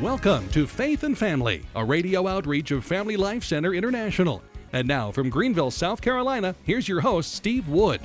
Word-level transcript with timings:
Welcome 0.00 0.48
to 0.52 0.66
Faith 0.66 1.02
and 1.02 1.16
Family, 1.16 1.62
a 1.76 1.84
radio 1.84 2.26
outreach 2.26 2.70
of 2.70 2.86
Family 2.86 3.18
Life 3.18 3.44
Center 3.44 3.74
International. 3.74 4.42
And 4.72 4.88
now 4.88 5.12
from 5.12 5.28
Greenville, 5.28 5.70
South 5.70 6.00
Carolina, 6.00 6.54
here's 6.64 6.88
your 6.88 7.02
host, 7.02 7.34
Steve 7.34 7.68
Wood. 7.68 8.00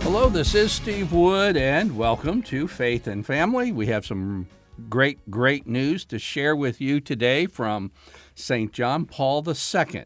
Hello, 0.00 0.30
this 0.30 0.54
is 0.54 0.72
Steve 0.72 1.12
Wood, 1.12 1.58
and 1.58 1.94
welcome 1.94 2.40
to 2.44 2.66
Faith 2.66 3.06
and 3.06 3.26
Family. 3.26 3.70
We 3.70 3.88
have 3.88 4.06
some 4.06 4.46
great, 4.88 5.30
great 5.30 5.66
news 5.66 6.06
to 6.06 6.18
share 6.18 6.56
with 6.56 6.80
you 6.80 7.00
today 7.00 7.44
from 7.44 7.90
St. 8.34 8.72
John 8.72 9.04
Paul 9.04 9.44
II. 9.46 10.04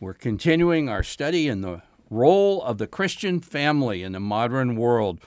We're 0.00 0.14
continuing 0.14 0.88
our 0.88 1.04
study 1.04 1.46
in 1.46 1.60
the 1.60 1.82
role 2.10 2.60
of 2.60 2.78
the 2.78 2.88
Christian 2.88 3.38
family 3.38 4.02
in 4.02 4.10
the 4.10 4.20
modern 4.20 4.74
world. 4.74 5.20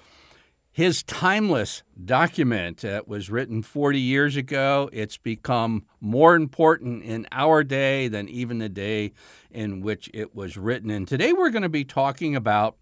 His 0.77 1.01
timeless 1.01 1.81
document 2.05 2.81
that 2.81 3.07
was 3.07 3.31
written 3.31 3.63
40 3.63 3.99
years 3.99 4.35
ago, 4.35 4.91
it's 4.93 5.18
become 5.18 5.87
more 5.99 6.35
important 6.35 7.04
in 7.04 7.25
our 7.31 7.63
day 7.63 8.07
than 8.07 8.29
even 8.29 8.59
the 8.59 8.69
day 8.69 9.13
in 9.49 9.82
which 9.82 10.07
it 10.13 10.35
was 10.35 10.55
written. 10.55 10.91
And 10.91 11.07
today 11.07 11.33
we're 11.33 11.49
going 11.49 11.63
to 11.63 11.68
be 11.68 11.83
talking 11.83 12.35
about 12.35 12.77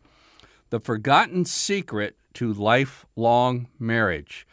the 0.72 0.82
forgotten 0.82 1.46
secret 1.46 2.18
to 2.34 2.52
lifelong 2.52 3.70
marriage. 3.80 4.46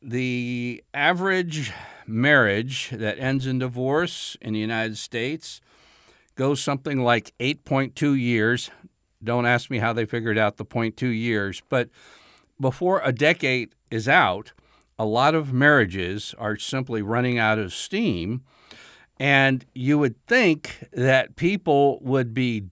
The 0.00 0.82
average 0.94 1.74
marriage 2.06 2.88
that 2.94 3.18
ends 3.18 3.46
in 3.46 3.58
divorce 3.58 4.38
in 4.40 4.54
the 4.54 4.58
United 4.58 4.96
States 4.96 5.60
goes 6.34 6.62
something 6.62 7.02
like 7.02 7.34
8.2 7.38 8.18
years. 8.18 8.70
Don't 9.22 9.44
ask 9.44 9.68
me 9.68 9.80
how 9.80 9.92
they 9.92 10.06
figured 10.06 10.38
out 10.38 10.56
the 10.56 10.64
0.2 10.64 11.14
years, 11.14 11.60
but 11.68 11.90
before 12.60 13.00
a 13.04 13.12
decade 13.12 13.74
is 13.90 14.08
out, 14.08 14.52
a 14.98 15.04
lot 15.04 15.34
of 15.34 15.52
marriages 15.52 16.34
are 16.38 16.56
simply 16.56 17.00
running 17.02 17.38
out 17.38 17.58
of 17.58 17.72
steam. 17.72 18.42
And 19.18 19.64
you 19.74 19.98
would 19.98 20.24
think 20.26 20.88
that 20.92 21.36
people 21.36 21.98
would 22.02 22.34
be 22.34 22.64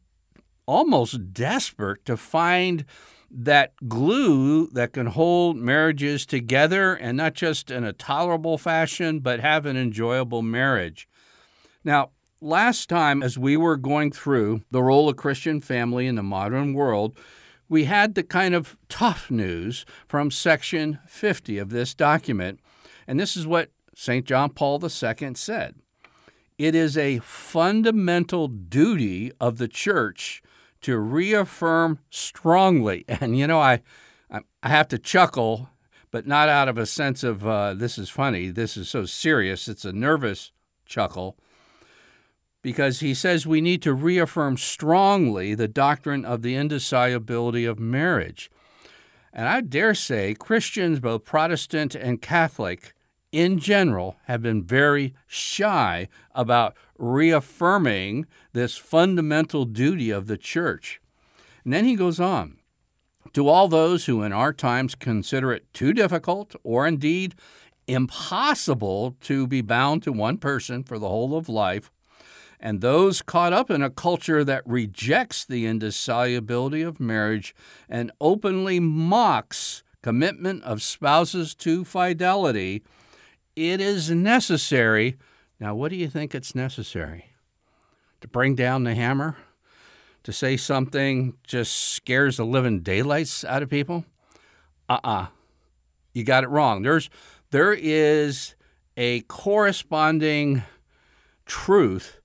almost 0.66 1.32
desperate 1.32 2.04
to 2.04 2.16
find 2.16 2.84
that 3.30 3.74
glue 3.88 4.68
that 4.68 4.92
can 4.92 5.06
hold 5.06 5.56
marriages 5.56 6.24
together 6.24 6.94
and 6.94 7.16
not 7.16 7.34
just 7.34 7.70
in 7.70 7.84
a 7.84 7.92
tolerable 7.92 8.56
fashion, 8.56 9.20
but 9.20 9.40
have 9.40 9.66
an 9.66 9.76
enjoyable 9.76 10.42
marriage. 10.42 11.08
Now, 11.84 12.10
last 12.40 12.88
time, 12.88 13.22
as 13.22 13.38
we 13.38 13.56
were 13.56 13.76
going 13.76 14.12
through 14.12 14.62
the 14.70 14.82
role 14.82 15.08
of 15.08 15.16
Christian 15.16 15.60
family 15.60 16.06
in 16.06 16.14
the 16.14 16.22
modern 16.22 16.74
world, 16.74 17.18
we 17.68 17.84
had 17.84 18.14
the 18.14 18.22
kind 18.22 18.54
of 18.54 18.76
tough 18.88 19.30
news 19.30 19.84
from 20.06 20.30
section 20.30 20.98
50 21.06 21.58
of 21.58 21.70
this 21.70 21.94
document. 21.94 22.60
And 23.06 23.18
this 23.18 23.36
is 23.36 23.46
what 23.46 23.70
St. 23.94 24.24
John 24.24 24.50
Paul 24.50 24.80
II 24.82 25.34
said 25.34 25.74
It 26.56 26.74
is 26.74 26.96
a 26.96 27.18
fundamental 27.18 28.48
duty 28.48 29.32
of 29.40 29.58
the 29.58 29.68
church 29.68 30.42
to 30.82 30.98
reaffirm 30.98 31.98
strongly. 32.10 33.04
And 33.20 33.38
you 33.38 33.46
know, 33.46 33.60
I, 33.60 33.82
I 34.30 34.68
have 34.68 34.88
to 34.88 34.98
chuckle, 34.98 35.70
but 36.10 36.26
not 36.26 36.48
out 36.48 36.68
of 36.68 36.78
a 36.78 36.86
sense 36.86 37.22
of 37.22 37.46
uh, 37.46 37.74
this 37.74 37.98
is 37.98 38.08
funny, 38.08 38.48
this 38.48 38.76
is 38.76 38.88
so 38.88 39.04
serious. 39.04 39.68
It's 39.68 39.84
a 39.84 39.92
nervous 39.92 40.52
chuckle 40.86 41.36
because 42.68 43.00
he 43.00 43.14
says 43.14 43.46
we 43.46 43.62
need 43.62 43.80
to 43.80 43.94
reaffirm 43.94 44.54
strongly 44.58 45.54
the 45.54 45.66
doctrine 45.66 46.22
of 46.22 46.42
the 46.42 46.54
indissolubility 46.54 47.64
of 47.64 47.78
marriage. 47.78 48.50
And 49.32 49.48
I 49.48 49.62
dare 49.62 49.94
say 49.94 50.34
Christians, 50.34 51.00
both 51.00 51.24
Protestant 51.24 51.94
and 51.94 52.20
Catholic, 52.20 52.92
in 53.32 53.58
general, 53.58 54.16
have 54.24 54.42
been 54.42 54.62
very 54.62 55.14
shy 55.26 56.08
about 56.34 56.76
reaffirming 56.98 58.26
this 58.52 58.76
fundamental 58.76 59.64
duty 59.64 60.10
of 60.10 60.26
the 60.26 60.36
church. 60.36 61.00
And 61.64 61.72
then 61.72 61.86
he 61.86 61.96
goes 61.96 62.20
on 62.20 62.58
to 63.32 63.48
all 63.48 63.66
those 63.66 64.04
who 64.04 64.22
in 64.22 64.34
our 64.34 64.52
times 64.52 64.94
consider 64.94 65.54
it 65.54 65.72
too 65.72 65.94
difficult 65.94 66.54
or 66.62 66.86
indeed 66.86 67.34
impossible 67.86 69.16
to 69.22 69.46
be 69.46 69.62
bound 69.62 70.02
to 70.02 70.12
one 70.12 70.36
person 70.36 70.84
for 70.84 70.98
the 70.98 71.08
whole 71.08 71.34
of 71.34 71.48
life, 71.48 71.90
and 72.60 72.80
those 72.80 73.22
caught 73.22 73.52
up 73.52 73.70
in 73.70 73.82
a 73.82 73.90
culture 73.90 74.44
that 74.44 74.66
rejects 74.66 75.44
the 75.44 75.66
indissolubility 75.66 76.82
of 76.82 76.98
marriage 77.00 77.54
and 77.88 78.10
openly 78.20 78.80
mocks 78.80 79.82
commitment 80.02 80.62
of 80.64 80.82
spouses 80.82 81.54
to 81.54 81.84
fidelity, 81.84 82.82
it 83.54 83.80
is 83.80 84.10
necessary. 84.10 85.16
Now, 85.60 85.74
what 85.74 85.90
do 85.90 85.96
you 85.96 86.08
think 86.08 86.34
it's 86.34 86.54
necessary? 86.54 87.26
To 88.20 88.28
bring 88.28 88.54
down 88.54 88.84
the 88.84 88.94
hammer? 88.94 89.36
To 90.24 90.32
say 90.32 90.56
something 90.56 91.34
just 91.46 91.72
scares 91.74 92.36
the 92.36 92.44
living 92.44 92.80
daylights 92.80 93.44
out 93.44 93.62
of 93.62 93.70
people? 93.70 94.04
Uh 94.88 94.98
uh-uh. 95.04 95.22
uh 95.22 95.26
You 96.12 96.24
got 96.24 96.44
it 96.44 96.48
wrong. 96.48 96.82
There's, 96.82 97.08
there 97.50 97.72
is 97.72 98.54
a 98.96 99.20
corresponding 99.22 100.64
truth 101.46 102.17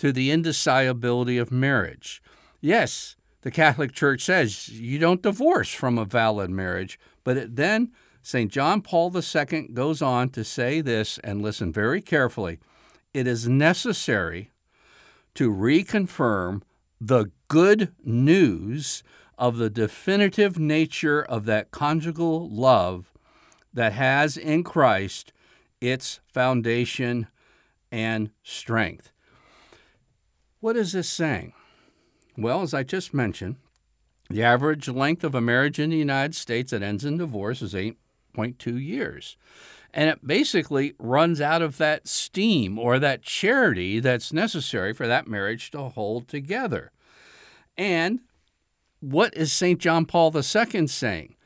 to 0.00 0.12
the 0.12 0.30
indissolubility 0.30 1.36
of 1.36 1.52
marriage. 1.52 2.22
Yes, 2.62 3.16
the 3.42 3.50
Catholic 3.50 3.92
Church 3.92 4.22
says 4.22 4.70
you 4.70 4.98
don't 4.98 5.20
divorce 5.20 5.74
from 5.74 5.98
a 5.98 6.06
valid 6.06 6.48
marriage, 6.48 6.98
but 7.22 7.36
it 7.36 7.56
then 7.56 7.92
St. 8.22 8.50
John 8.50 8.80
Paul 8.80 9.14
II 9.14 9.68
goes 9.74 10.00
on 10.00 10.30
to 10.30 10.42
say 10.42 10.80
this, 10.80 11.18
and 11.18 11.42
listen 11.42 11.70
very 11.70 12.00
carefully 12.00 12.58
it 13.12 13.26
is 13.26 13.46
necessary 13.46 14.50
to 15.34 15.52
reconfirm 15.52 16.62
the 16.98 17.30
good 17.48 17.92
news 18.02 19.02
of 19.36 19.58
the 19.58 19.68
definitive 19.68 20.58
nature 20.58 21.22
of 21.22 21.44
that 21.44 21.72
conjugal 21.72 22.48
love 22.48 23.12
that 23.74 23.92
has 23.92 24.38
in 24.38 24.64
Christ 24.64 25.34
its 25.78 26.20
foundation 26.26 27.26
and 27.92 28.30
strength. 28.42 29.12
What 30.60 30.76
is 30.76 30.92
this 30.92 31.08
saying? 31.08 31.54
Well, 32.36 32.60
as 32.60 32.74
I 32.74 32.82
just 32.82 33.14
mentioned, 33.14 33.56
the 34.28 34.42
average 34.42 34.88
length 34.88 35.24
of 35.24 35.34
a 35.34 35.40
marriage 35.40 35.78
in 35.78 35.90
the 35.90 35.96
United 35.96 36.34
States 36.34 36.70
that 36.70 36.82
ends 36.82 37.04
in 37.04 37.16
divorce 37.16 37.62
is 37.62 37.72
8.2 37.72 38.82
years. 38.82 39.36
And 39.92 40.08
it 40.08 40.24
basically 40.24 40.94
runs 40.98 41.40
out 41.40 41.62
of 41.62 41.78
that 41.78 42.06
steam 42.06 42.78
or 42.78 42.98
that 42.98 43.22
charity 43.22 44.00
that's 44.00 44.32
necessary 44.32 44.92
for 44.92 45.06
that 45.06 45.26
marriage 45.26 45.70
to 45.72 45.80
hold 45.80 46.28
together. 46.28 46.92
And 47.76 48.20
what 49.00 49.34
is 49.34 49.52
St. 49.52 49.80
John 49.80 50.04
Paul 50.04 50.30
II 50.36 50.86
saying? 50.86 51.36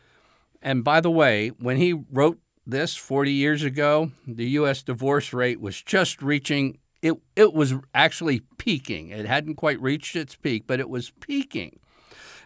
And 0.60 0.82
by 0.82 1.00
the 1.00 1.10
way, 1.10 1.50
when 1.50 1.76
he 1.76 1.92
wrote 1.92 2.40
this 2.66 2.96
40 2.96 3.32
years 3.32 3.62
ago, 3.62 4.10
the 4.26 4.50
U.S. 4.50 4.82
divorce 4.82 5.32
rate 5.32 5.60
was 5.60 5.80
just 5.80 6.20
reaching, 6.20 6.78
it, 7.04 7.20
it 7.36 7.52
was 7.52 7.74
actually 7.94 8.40
peaking. 8.56 9.10
It 9.10 9.26
hadn't 9.26 9.56
quite 9.56 9.78
reached 9.78 10.16
its 10.16 10.36
peak, 10.36 10.64
but 10.66 10.80
it 10.80 10.88
was 10.88 11.12
peaking. 11.20 11.78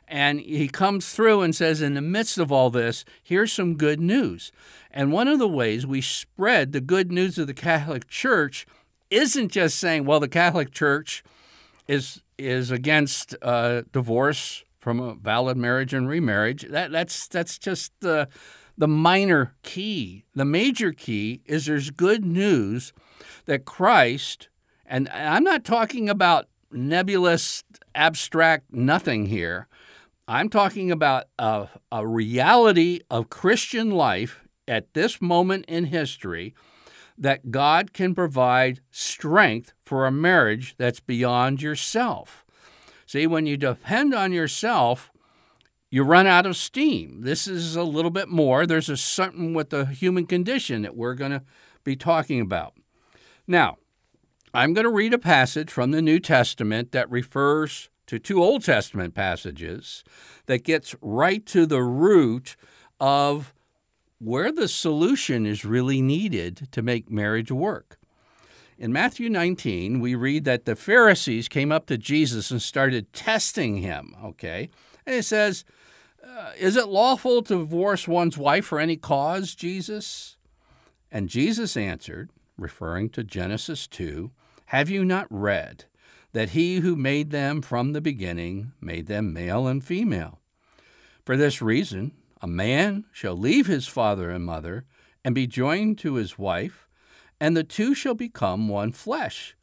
And 0.08 0.40
he 0.40 0.66
comes 0.66 1.12
through 1.12 1.42
and 1.42 1.54
says, 1.54 1.80
in 1.80 1.94
the 1.94 2.00
midst 2.00 2.38
of 2.38 2.50
all 2.50 2.68
this, 2.68 3.04
here's 3.22 3.52
some 3.52 3.76
good 3.76 4.00
news. 4.00 4.50
And 4.90 5.12
one 5.12 5.28
of 5.28 5.38
the 5.38 5.46
ways 5.48 5.86
we 5.86 6.00
spread 6.00 6.72
the 6.72 6.80
good 6.80 7.12
news 7.12 7.38
of 7.38 7.46
the 7.46 7.54
Catholic 7.54 8.08
Church 8.08 8.66
isn't 9.10 9.52
just 9.52 9.78
saying, 9.78 10.06
well, 10.06 10.18
the 10.18 10.28
Catholic 10.28 10.72
Church 10.72 11.22
is 11.86 12.20
is 12.36 12.70
against 12.70 13.36
uh, 13.42 13.82
divorce 13.92 14.64
from 14.78 15.00
a 15.00 15.14
valid 15.14 15.56
marriage 15.56 15.94
and 15.94 16.08
remarriage. 16.08 16.62
That 16.62 16.90
that's 16.90 17.28
that's 17.28 17.58
just 17.58 17.92
the 18.00 18.28
the 18.76 18.88
minor 18.88 19.54
key. 19.62 20.24
The 20.34 20.44
major 20.44 20.92
key 20.92 21.42
is 21.46 21.66
there's 21.66 21.90
good 21.90 22.24
news 22.24 22.92
that 23.46 23.64
Christ, 23.64 24.47
and 24.88 25.08
I'm 25.10 25.44
not 25.44 25.64
talking 25.64 26.08
about 26.08 26.46
nebulous, 26.72 27.62
abstract 27.94 28.72
nothing 28.72 29.26
here. 29.26 29.68
I'm 30.26 30.48
talking 30.48 30.90
about 30.90 31.24
a, 31.38 31.68
a 31.92 32.06
reality 32.06 33.00
of 33.10 33.30
Christian 33.30 33.90
life 33.90 34.44
at 34.66 34.92
this 34.94 35.22
moment 35.22 35.64
in 35.66 35.84
history 35.84 36.54
that 37.16 37.50
God 37.50 37.92
can 37.92 38.14
provide 38.14 38.80
strength 38.90 39.72
for 39.82 40.06
a 40.06 40.12
marriage 40.12 40.74
that's 40.78 41.00
beyond 41.00 41.62
yourself. 41.62 42.44
See, 43.06 43.26
when 43.26 43.46
you 43.46 43.56
depend 43.56 44.14
on 44.14 44.32
yourself, 44.32 45.10
you 45.90 46.02
run 46.02 46.26
out 46.26 46.46
of 46.46 46.56
steam. 46.56 47.22
This 47.22 47.46
is 47.46 47.74
a 47.74 47.82
little 47.82 48.10
bit 48.10 48.28
more. 48.28 48.66
There's 48.66 48.90
a 48.90 48.96
something 48.96 49.54
with 49.54 49.70
the 49.70 49.86
human 49.86 50.26
condition 50.26 50.82
that 50.82 50.96
we're 50.96 51.14
going 51.14 51.30
to 51.32 51.42
be 51.84 51.96
talking 51.96 52.40
about. 52.40 52.74
Now, 53.46 53.78
I'm 54.54 54.72
going 54.72 54.84
to 54.84 54.90
read 54.90 55.12
a 55.12 55.18
passage 55.18 55.70
from 55.70 55.90
the 55.90 56.00
New 56.00 56.20
Testament 56.20 56.92
that 56.92 57.10
refers 57.10 57.90
to 58.06 58.18
two 58.18 58.42
Old 58.42 58.64
Testament 58.64 59.14
passages 59.14 60.02
that 60.46 60.64
gets 60.64 60.94
right 61.02 61.44
to 61.46 61.66
the 61.66 61.82
root 61.82 62.56
of 62.98 63.52
where 64.18 64.50
the 64.50 64.68
solution 64.68 65.44
is 65.44 65.64
really 65.64 66.00
needed 66.00 66.68
to 66.72 66.82
make 66.82 67.10
marriage 67.10 67.52
work. 67.52 67.98
In 68.78 68.92
Matthew 68.92 69.28
19, 69.28 70.00
we 70.00 70.14
read 70.14 70.44
that 70.44 70.64
the 70.64 70.76
Pharisees 70.76 71.48
came 71.48 71.70
up 71.70 71.86
to 71.86 71.98
Jesus 71.98 72.50
and 72.50 72.62
started 72.62 73.12
testing 73.12 73.78
him, 73.78 74.14
okay? 74.24 74.70
And 75.04 75.16
it 75.16 75.24
says, 75.24 75.64
uh, 76.26 76.52
Is 76.58 76.76
it 76.76 76.88
lawful 76.88 77.42
to 77.42 77.58
divorce 77.58 78.08
one's 78.08 78.38
wife 78.38 78.66
for 78.66 78.80
any 78.80 78.96
cause, 78.96 79.54
Jesus? 79.54 80.36
And 81.10 81.28
Jesus 81.28 81.76
answered, 81.76 82.30
referring 82.58 83.08
to 83.10 83.24
Genesis 83.24 83.86
2, 83.86 84.30
Have 84.66 84.90
you 84.90 85.04
not 85.04 85.26
read 85.30 85.84
that 86.32 86.50
he 86.50 86.80
who 86.80 86.96
made 86.96 87.30
them 87.30 87.62
from 87.62 87.92
the 87.92 88.00
beginning 88.00 88.72
made 88.80 89.06
them 89.06 89.32
male 89.32 89.66
and 89.66 89.82
female? 89.82 90.40
For 91.24 91.36
this 91.36 91.62
reason, 91.62 92.12
a 92.42 92.46
man 92.46 93.04
shall 93.12 93.36
leave 93.36 93.66
his 93.66 93.86
father 93.86 94.30
and 94.30 94.44
mother 94.44 94.84
and 95.24 95.34
be 95.34 95.46
joined 95.46 95.98
to 95.98 96.14
his 96.14 96.38
wife 96.38 96.88
and 97.40 97.56
the 97.56 97.64
two 97.64 97.94
shall 97.94 98.14
become 98.14 98.68
one 98.68 98.92
flesh. 98.92 99.56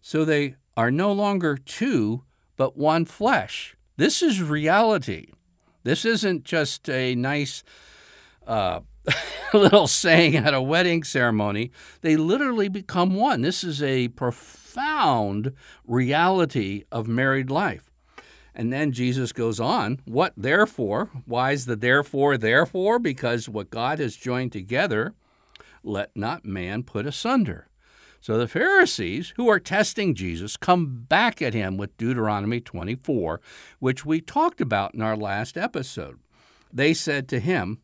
So 0.00 0.24
they 0.24 0.56
are 0.76 0.90
no 0.90 1.12
longer 1.12 1.56
two, 1.56 2.24
but 2.56 2.76
one 2.76 3.04
flesh. 3.04 3.76
This 3.96 4.22
is 4.22 4.42
reality. 4.42 5.32
This 5.82 6.04
isn't 6.04 6.44
just 6.44 6.88
a 6.88 7.14
nice 7.14 7.62
uh, 8.46 8.80
little 9.54 9.86
saying 9.86 10.36
at 10.36 10.54
a 10.54 10.62
wedding 10.62 11.02
ceremony. 11.02 11.70
They 12.00 12.16
literally 12.16 12.68
become 12.68 13.14
one. 13.14 13.42
This 13.42 13.64
is 13.64 13.82
a 13.82 14.08
profound 14.08 15.52
reality 15.86 16.84
of 16.92 17.08
married 17.08 17.50
life. 17.50 17.90
And 18.54 18.72
then 18.72 18.92
Jesus 18.92 19.32
goes 19.32 19.60
on, 19.60 20.00
What 20.04 20.34
therefore? 20.36 21.10
Why 21.24 21.52
is 21.52 21.66
the 21.66 21.76
therefore 21.76 22.36
therefore? 22.36 22.98
Because 22.98 23.48
what 23.48 23.70
God 23.70 23.98
has 23.98 24.16
joined 24.16 24.52
together, 24.52 25.14
let 25.82 26.14
not 26.16 26.44
man 26.44 26.82
put 26.82 27.06
asunder. 27.06 27.68
So 28.20 28.36
the 28.36 28.48
Pharisees, 28.48 29.32
who 29.36 29.48
are 29.48 29.58
testing 29.58 30.14
Jesus, 30.14 30.58
come 30.58 31.06
back 31.08 31.40
at 31.40 31.54
him 31.54 31.78
with 31.78 31.96
Deuteronomy 31.96 32.60
24, 32.60 33.40
which 33.78 34.04
we 34.04 34.20
talked 34.20 34.60
about 34.60 34.94
in 34.94 35.00
our 35.00 35.16
last 35.16 35.56
episode. 35.56 36.18
They 36.70 36.92
said 36.92 37.28
to 37.28 37.40
him, 37.40 37.80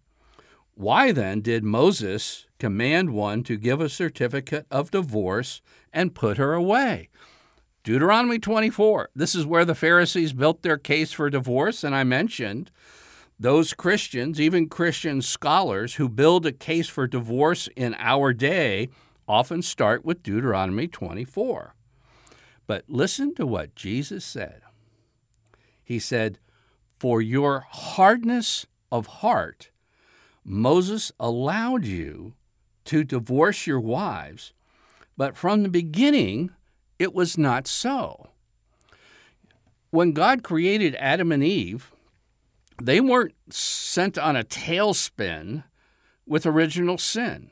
Why 0.78 1.10
then 1.10 1.40
did 1.40 1.64
Moses 1.64 2.44
command 2.58 3.14
one 3.14 3.42
to 3.44 3.56
give 3.56 3.80
a 3.80 3.88
certificate 3.88 4.66
of 4.70 4.90
divorce 4.90 5.62
and 5.90 6.14
put 6.14 6.36
her 6.36 6.52
away? 6.52 7.08
Deuteronomy 7.82 8.38
24. 8.38 9.08
This 9.14 9.34
is 9.34 9.46
where 9.46 9.64
the 9.64 9.74
Pharisees 9.74 10.34
built 10.34 10.60
their 10.60 10.76
case 10.76 11.12
for 11.12 11.30
divorce, 11.30 11.82
and 11.82 11.94
I 11.94 12.04
mentioned 12.04 12.70
those 13.40 13.72
Christians, 13.72 14.38
even 14.38 14.68
Christian 14.68 15.22
scholars 15.22 15.94
who 15.94 16.10
build 16.10 16.44
a 16.44 16.52
case 16.52 16.88
for 16.88 17.06
divorce 17.06 17.70
in 17.74 17.96
our 17.98 18.34
day, 18.34 18.90
often 19.26 19.62
start 19.62 20.04
with 20.04 20.22
Deuteronomy 20.22 20.88
24. 20.88 21.74
But 22.66 22.84
listen 22.86 23.34
to 23.36 23.46
what 23.46 23.74
Jesus 23.74 24.26
said. 24.26 24.60
He 25.82 25.98
said, 25.98 26.38
For 26.98 27.22
your 27.22 27.60
hardness 27.60 28.66
of 28.92 29.06
heart, 29.06 29.70
Moses 30.48 31.10
allowed 31.18 31.84
you 31.84 32.34
to 32.84 33.02
divorce 33.02 33.66
your 33.66 33.80
wives, 33.80 34.52
but 35.16 35.36
from 35.36 35.64
the 35.64 35.68
beginning, 35.68 36.50
it 37.00 37.12
was 37.12 37.36
not 37.36 37.66
so. 37.66 38.28
When 39.90 40.12
God 40.12 40.44
created 40.44 40.94
Adam 41.00 41.32
and 41.32 41.42
Eve, 41.42 41.90
they 42.80 43.00
weren't 43.00 43.34
sent 43.50 44.16
on 44.18 44.36
a 44.36 44.44
tailspin 44.44 45.64
with 46.26 46.46
original 46.46 46.96
sin. 46.96 47.50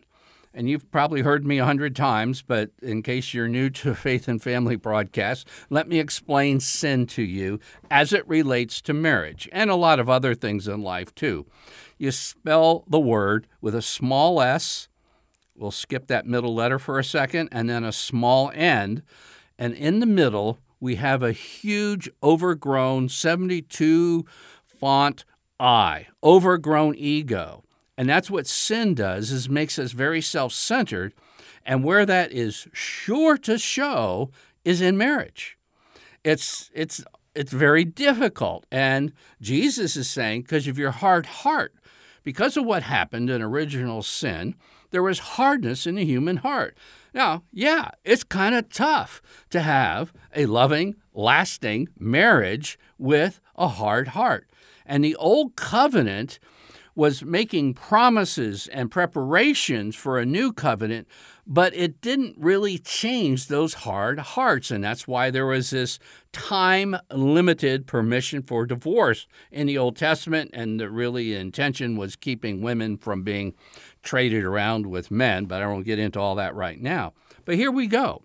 And 0.57 0.71
you've 0.71 0.89
probably 0.93 1.23
heard 1.23 1.45
me 1.45 1.59
a 1.59 1.65
hundred 1.65 1.97
times, 1.97 2.43
but 2.43 2.71
in 2.81 3.03
case 3.03 3.35
you're 3.35 3.49
new 3.49 3.71
to 3.71 3.95
Faith 3.97 4.29
and 4.29 4.41
Family 4.41 4.77
broadcast, 4.77 5.49
let 5.69 5.89
me 5.89 5.99
explain 5.99 6.61
sin 6.61 7.07
to 7.09 7.23
you 7.23 7.59
as 7.91 8.13
it 8.13 8.29
relates 8.29 8.81
to 8.83 8.95
marriage 8.95 9.49
and 9.51 9.69
a 9.69 9.75
lot 9.75 9.99
of 9.99 10.09
other 10.09 10.33
things 10.33 10.69
in 10.69 10.81
life 10.81 11.13
too. 11.17 11.45
You 11.99 12.11
spell 12.11 12.85
the 12.89 13.01
word 13.01 13.47
with 13.61 13.75
a 13.75 13.83
small 13.83 14.41
s, 14.41 14.89
we'll 15.57 15.71
skip 15.71 16.07
that 16.09 16.27
middle 16.27 16.55
letter 16.55 16.79
for 16.79 16.99
a 16.99 17.05
second, 17.05 17.49
and 17.53 17.69
then 17.69 17.85
a 17.85 17.93
small 17.93 18.51
n. 18.55 19.03
And 19.59 19.75
in 19.75 20.01
the 20.01 20.07
middle, 20.07 20.59
we 20.81 20.97
have 20.97 21.23
a 21.23 21.33
huge 21.33 22.11
overgrown 22.23 23.09
72 23.09 24.25
font 24.65 25.25
I, 25.59 26.09
overgrown 26.23 26.95
ego. 26.97 27.65
And 27.97 28.09
that's 28.09 28.31
what 28.31 28.47
sin 28.47 28.95
does 28.95 29.31
is 29.31 29.49
makes 29.49 29.79
us 29.79 29.93
very 29.93 30.21
self-centered, 30.21 31.15
and 31.65 31.85
where 31.85 32.05
that 32.05 32.33
is 32.33 32.67
sure 32.73 33.39
to 33.39 33.57
show 33.57 34.31
is 34.65 34.81
in 34.81 34.99
marriage. 34.99 35.57
It's 36.25 36.71
it's 36.75 37.05
it's 37.35 37.53
very 37.53 37.85
difficult. 37.85 38.67
And 38.71 39.13
Jesus 39.41 39.97
is 39.97 40.09
saying 40.09 40.43
because 40.43 40.67
of 40.67 40.79
your 40.79 40.91
hard 40.91 41.27
heart, 41.27 41.73
because 42.25 42.57
of 42.57 42.65
what 42.65 42.83
happened 42.83 43.31
in 43.31 43.43
original 43.43 44.03
sin, 44.03 44.55
there 44.91 45.03
was 45.03 45.19
hardness 45.19 45.87
in 45.87 45.95
the 45.95 46.05
human 46.05 46.39
heart. 46.39 46.77
Now, 47.13 47.45
yeah, 47.53 47.91
it's 48.05 48.25
kind 48.25 48.55
of 48.55 48.71
tough 48.71 49.23
to 49.51 49.61
have 49.61 50.13
a 50.35 50.47
loving, 50.47 50.97
lasting 51.13 51.89
marriage 51.99 52.79
with 52.99 53.41
a 53.57 53.69
hard 53.69 54.09
heart. 54.09 54.49
And 54.85 55.05
the 55.05 55.17
Old 55.17 55.55
Covenant 55.57 56.39
was 56.95 57.25
making 57.25 57.75
promises 57.75 58.69
and 58.69 58.91
preparations 58.91 59.97
for 59.97 60.19
a 60.19 60.27
new 60.27 60.53
covenant, 60.53 61.09
but 61.47 61.75
it 61.75 62.01
didn't 62.01 62.37
really 62.39 62.79
change 62.79 63.49
those 63.49 63.75
hard 63.75 64.19
hearts. 64.21 64.71
And 64.71 64.85
that's 64.85 65.09
why 65.09 65.31
there 65.31 65.47
was 65.47 65.71
this 65.71 65.99
time 66.33 66.97
limited 67.11 67.87
permission 67.87 68.43
for 68.43 68.65
divorce 68.65 69.27
in 69.51 69.67
the 69.67 69.77
Old 69.77 69.97
Testament. 69.97 70.51
And 70.53 70.79
the 70.79 70.89
really 70.89 71.35
intention 71.35 71.97
was 71.97 72.17
keeping 72.17 72.63
women 72.63 72.97
from 72.97 73.23
being 73.23 73.55
traded 74.03 74.45
around 74.45 74.87
with 74.87 75.11
men, 75.11 75.47
but 75.47 75.63
I 75.63 75.67
won't 75.67 75.87
get 75.87 75.99
into 75.99 76.21
all 76.21 76.37
that 76.37 76.55
right 76.55 76.81
now. 76.81 77.13
But 77.45 77.57
here 77.57 77.73
we 77.73 77.87
go. 77.87 78.23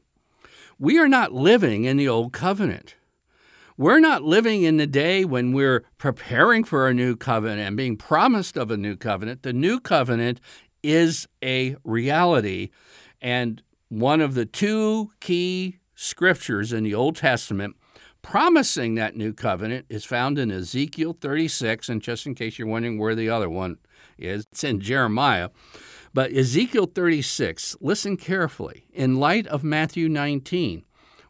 We 0.77 0.97
are 0.97 1.09
not 1.09 1.33
living 1.33 1.85
in 1.85 1.97
the 1.97 2.07
Old 2.07 2.31
Covenant. 2.31 2.95
We're 3.79 4.01
not 4.01 4.23
living 4.23 4.63
in 4.63 4.75
the 4.75 4.85
day 4.85 5.23
when 5.23 5.53
we're 5.53 5.85
preparing 5.97 6.65
for 6.65 6.89
a 6.89 6.93
new 6.93 7.15
covenant 7.15 7.61
and 7.61 7.77
being 7.77 7.95
promised 7.95 8.57
of 8.57 8.69
a 8.71 8.75
new 8.75 8.97
covenant. 8.97 9.43
The 9.43 9.53
new 9.53 9.79
covenant 9.79 10.41
is 10.83 11.29
a 11.41 11.77
reality. 11.85 12.71
And 13.21 13.63
one 13.87 14.19
of 14.19 14.33
the 14.33 14.45
two 14.45 15.11
key 15.21 15.77
scriptures 15.95 16.73
in 16.73 16.83
the 16.83 16.93
Old 16.93 17.15
Testament 17.15 17.77
promising 18.21 18.95
that 18.95 19.15
new 19.15 19.31
covenant 19.31 19.85
is 19.87 20.03
found 20.03 20.37
in 20.37 20.51
Ezekiel 20.51 21.15
36. 21.21 21.87
And 21.87 22.01
just 22.01 22.25
in 22.25 22.35
case 22.35 22.59
you're 22.59 22.67
wondering 22.67 22.99
where 22.99 23.15
the 23.15 23.29
other 23.29 23.49
one 23.49 23.77
is, 24.17 24.45
it's 24.51 24.65
in 24.65 24.81
Jeremiah. 24.81 25.51
But 26.13 26.33
Ezekiel 26.33 26.87
36, 26.87 27.77
listen 27.79 28.17
carefully. 28.17 28.87
In 28.91 29.21
light 29.21 29.47
of 29.47 29.63
Matthew 29.63 30.09
19, 30.09 30.83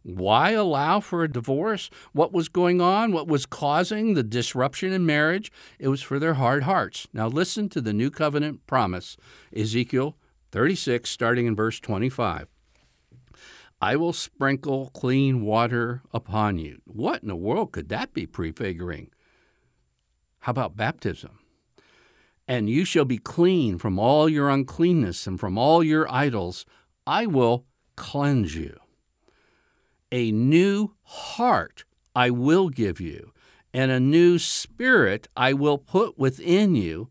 why 0.03 0.51
allow 0.51 0.99
for 0.99 1.23
a 1.23 1.31
divorce? 1.31 1.89
What 2.13 2.31
was 2.31 2.47
going 2.47 2.79
on? 2.79 3.11
What 3.11 3.27
was 3.27 3.45
causing 3.45 4.13
the 4.13 4.23
disruption 4.23 4.93
in 4.93 5.05
marriage? 5.05 5.51
It 5.77 5.89
was 5.89 6.01
for 6.01 6.19
their 6.19 6.35
hard 6.35 6.63
hearts. 6.63 7.07
Now, 7.13 7.27
listen 7.27 7.69
to 7.69 7.81
the 7.81 7.93
new 7.93 8.09
covenant 8.09 8.65
promise, 8.65 9.17
Ezekiel 9.55 10.15
36, 10.51 11.09
starting 11.09 11.45
in 11.45 11.55
verse 11.55 11.79
25. 11.79 12.47
I 13.81 13.95
will 13.95 14.13
sprinkle 14.13 14.89
clean 14.93 15.41
water 15.41 16.01
upon 16.13 16.57
you. 16.57 16.81
What 16.85 17.21
in 17.21 17.29
the 17.29 17.35
world 17.35 17.71
could 17.71 17.89
that 17.89 18.13
be 18.13 18.25
prefiguring? 18.25 19.09
How 20.39 20.51
about 20.51 20.75
baptism? 20.75 21.39
And 22.47 22.69
you 22.69 22.83
shall 22.83 23.05
be 23.05 23.19
clean 23.19 23.77
from 23.77 23.99
all 23.99 24.27
your 24.27 24.49
uncleanness 24.49 25.27
and 25.27 25.39
from 25.39 25.57
all 25.57 25.83
your 25.83 26.11
idols. 26.11 26.65
I 27.05 27.25
will 27.25 27.65
cleanse 27.95 28.55
you 28.55 28.79
a 30.11 30.31
new 30.31 30.93
heart 31.03 31.83
I 32.15 32.29
will 32.29 32.69
give 32.69 32.99
you, 32.99 33.31
and 33.73 33.91
a 33.91 33.99
new 33.99 34.39
spirit 34.39 35.27
I 35.37 35.53
will 35.53 35.77
put 35.77 36.17
within 36.17 36.75
you. 36.75 37.09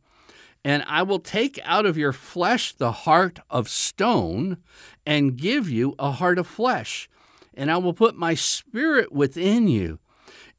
And 0.65 0.85
I 0.87 1.03
will 1.03 1.21
take 1.21 1.59
out 1.65 1.87
of 1.87 1.97
your 1.97 2.13
flesh 2.13 2.75
the 2.75 2.93
heart 2.93 3.39
of 3.49 3.69
stone 3.69 4.59
and 5.07 5.37
give 5.37 5.71
you 5.71 5.95
a 5.99 6.11
heart 6.11 6.39
of 6.39 6.47
flesh. 6.47 7.09
And 7.55 7.71
I 7.71 7.79
will 7.79 7.95
put 7.95 8.17
my 8.17 8.35
spirit 8.35 9.13
within 9.13 9.69
you 9.69 10.01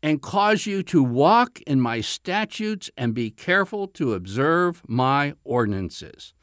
and 0.01 0.21
cause 0.21 0.65
you 0.65 0.81
to 0.83 1.03
walk 1.03 1.61
in 1.61 1.81
my 1.81 2.01
statutes 2.01 2.89
and 2.97 3.13
be 3.13 3.29
careful 3.29 3.87
to 3.87 4.13
observe 4.13 4.81
my 4.87 5.33
ordinances. 5.43 6.33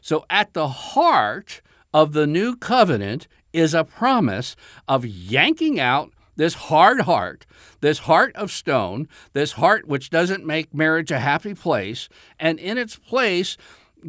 So, 0.00 0.24
at 0.30 0.54
the 0.54 0.68
heart 0.68 1.60
of 1.92 2.12
the 2.12 2.26
new 2.26 2.56
covenant 2.56 3.28
is 3.56 3.72
a 3.74 3.84
promise 3.84 4.54
of 4.86 5.06
yanking 5.06 5.80
out 5.80 6.12
this 6.36 6.54
hard 6.54 7.00
heart, 7.02 7.46
this 7.80 8.00
heart 8.00 8.36
of 8.36 8.52
stone, 8.52 9.08
this 9.32 9.52
heart 9.52 9.88
which 9.88 10.10
doesn't 10.10 10.44
make 10.44 10.74
marriage 10.74 11.10
a 11.10 11.18
happy 11.18 11.54
place, 11.54 12.08
and 12.38 12.58
in 12.58 12.76
its 12.76 12.96
place, 12.96 13.56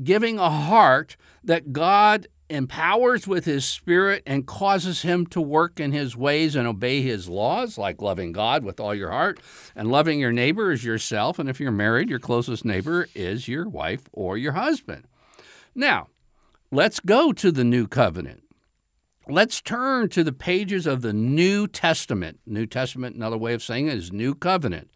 giving 0.03 0.37
a 0.37 0.49
heart 0.49 1.15
that 1.43 1.71
God 1.71 2.27
empowers 2.49 3.27
with 3.27 3.45
his 3.45 3.65
spirit 3.65 4.23
and 4.25 4.45
causes 4.45 5.01
him 5.01 5.25
to 5.27 5.41
work 5.41 5.79
in 5.79 5.91
his 5.91 6.15
ways 6.15 6.55
and 6.55 6.67
obey 6.67 7.01
his 7.01 7.29
laws, 7.29 7.77
like 7.77 8.01
loving 8.01 8.33
God 8.33 8.63
with 8.63 8.79
all 8.79 8.95
your 8.95 9.11
heart 9.11 9.39
and 9.75 9.91
loving 9.91 10.19
your 10.19 10.31
neighbor 10.31 10.71
as 10.71 10.83
yourself. 10.83 11.39
And 11.39 11.49
if 11.49 11.59
you're 11.59 11.71
married, 11.71 12.09
your 12.09 12.19
closest 12.19 12.65
neighbor 12.65 13.07
is 13.15 13.47
your 13.47 13.67
wife 13.67 14.03
or 14.11 14.37
your 14.37 14.53
husband. 14.53 15.07
Now, 15.75 16.07
let's 16.71 16.99
go 16.99 17.31
to 17.33 17.51
the 17.51 17.63
new 17.63 17.87
covenant. 17.87 18.46
Let's 19.29 19.61
turn 19.61 20.07
to 20.09 20.23
the 20.23 20.31
pages 20.31 20.87
of 20.87 21.01
the 21.01 21.11
New 21.11 21.67
Testament. 21.67 22.39
New 22.45 22.65
Testament, 22.65 23.17
another 23.17 23.37
way 23.37 23.53
of 23.53 23.61
saying 23.61 23.87
it, 23.87 23.95
is 23.95 24.13
New 24.13 24.33
Covenant. 24.33 24.89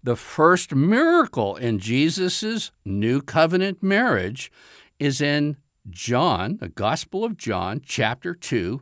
The 0.00 0.14
first 0.14 0.76
miracle 0.76 1.56
in 1.56 1.80
Jesus' 1.80 2.70
New 2.84 3.20
Covenant 3.20 3.82
marriage 3.82 4.52
is 5.00 5.20
in 5.20 5.56
John, 5.90 6.58
the 6.58 6.68
Gospel 6.68 7.24
of 7.24 7.36
John, 7.36 7.80
chapter 7.84 8.32
2, 8.32 8.80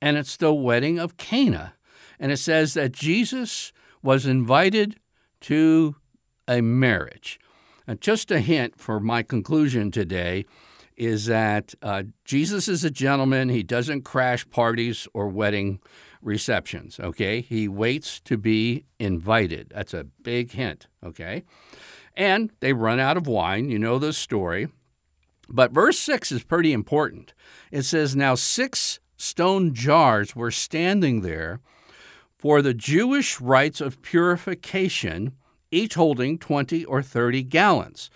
and 0.00 0.16
it's 0.16 0.36
the 0.36 0.54
wedding 0.54 1.00
of 1.00 1.16
Cana. 1.16 1.74
And 2.20 2.30
it 2.30 2.36
says 2.36 2.74
that 2.74 2.92
Jesus 2.92 3.72
was 4.04 4.24
invited 4.24 5.00
to 5.40 5.96
a 6.46 6.60
marriage. 6.60 7.40
And 7.88 8.00
just 8.00 8.30
a 8.30 8.38
hint 8.38 8.78
for 8.78 9.00
my 9.00 9.24
conclusion 9.24 9.90
today 9.90 10.44
is 11.02 11.26
that 11.26 11.74
uh, 11.82 12.04
Jesus 12.24 12.68
is 12.68 12.84
a 12.84 12.90
gentleman. 12.90 13.48
He 13.48 13.62
doesn't 13.64 14.02
crash 14.02 14.48
parties 14.50 15.08
or 15.12 15.26
wedding 15.26 15.80
receptions, 16.22 17.00
okay? 17.00 17.40
He 17.40 17.66
waits 17.66 18.20
to 18.20 18.36
be 18.36 18.84
invited. 19.00 19.72
That's 19.74 19.94
a 19.94 20.04
big 20.04 20.52
hint, 20.52 20.86
okay? 21.04 21.42
And 22.16 22.52
they 22.60 22.72
run 22.72 23.00
out 23.00 23.16
of 23.16 23.26
wine. 23.26 23.68
You 23.68 23.80
know 23.80 23.98
the 23.98 24.12
story. 24.12 24.68
But 25.48 25.72
verse 25.72 25.98
6 25.98 26.30
is 26.30 26.44
pretty 26.44 26.72
important. 26.72 27.34
It 27.72 27.82
says, 27.82 28.14
Now 28.14 28.36
six 28.36 29.00
stone 29.16 29.74
jars 29.74 30.36
were 30.36 30.52
standing 30.52 31.22
there 31.22 31.60
for 32.38 32.62
the 32.62 32.74
Jewish 32.74 33.40
rites 33.40 33.80
of 33.80 34.02
purification, 34.02 35.32
each 35.72 35.94
holding 35.94 36.38
20 36.38 36.84
or 36.84 37.02
30 37.02 37.42
gallons. 37.42 38.08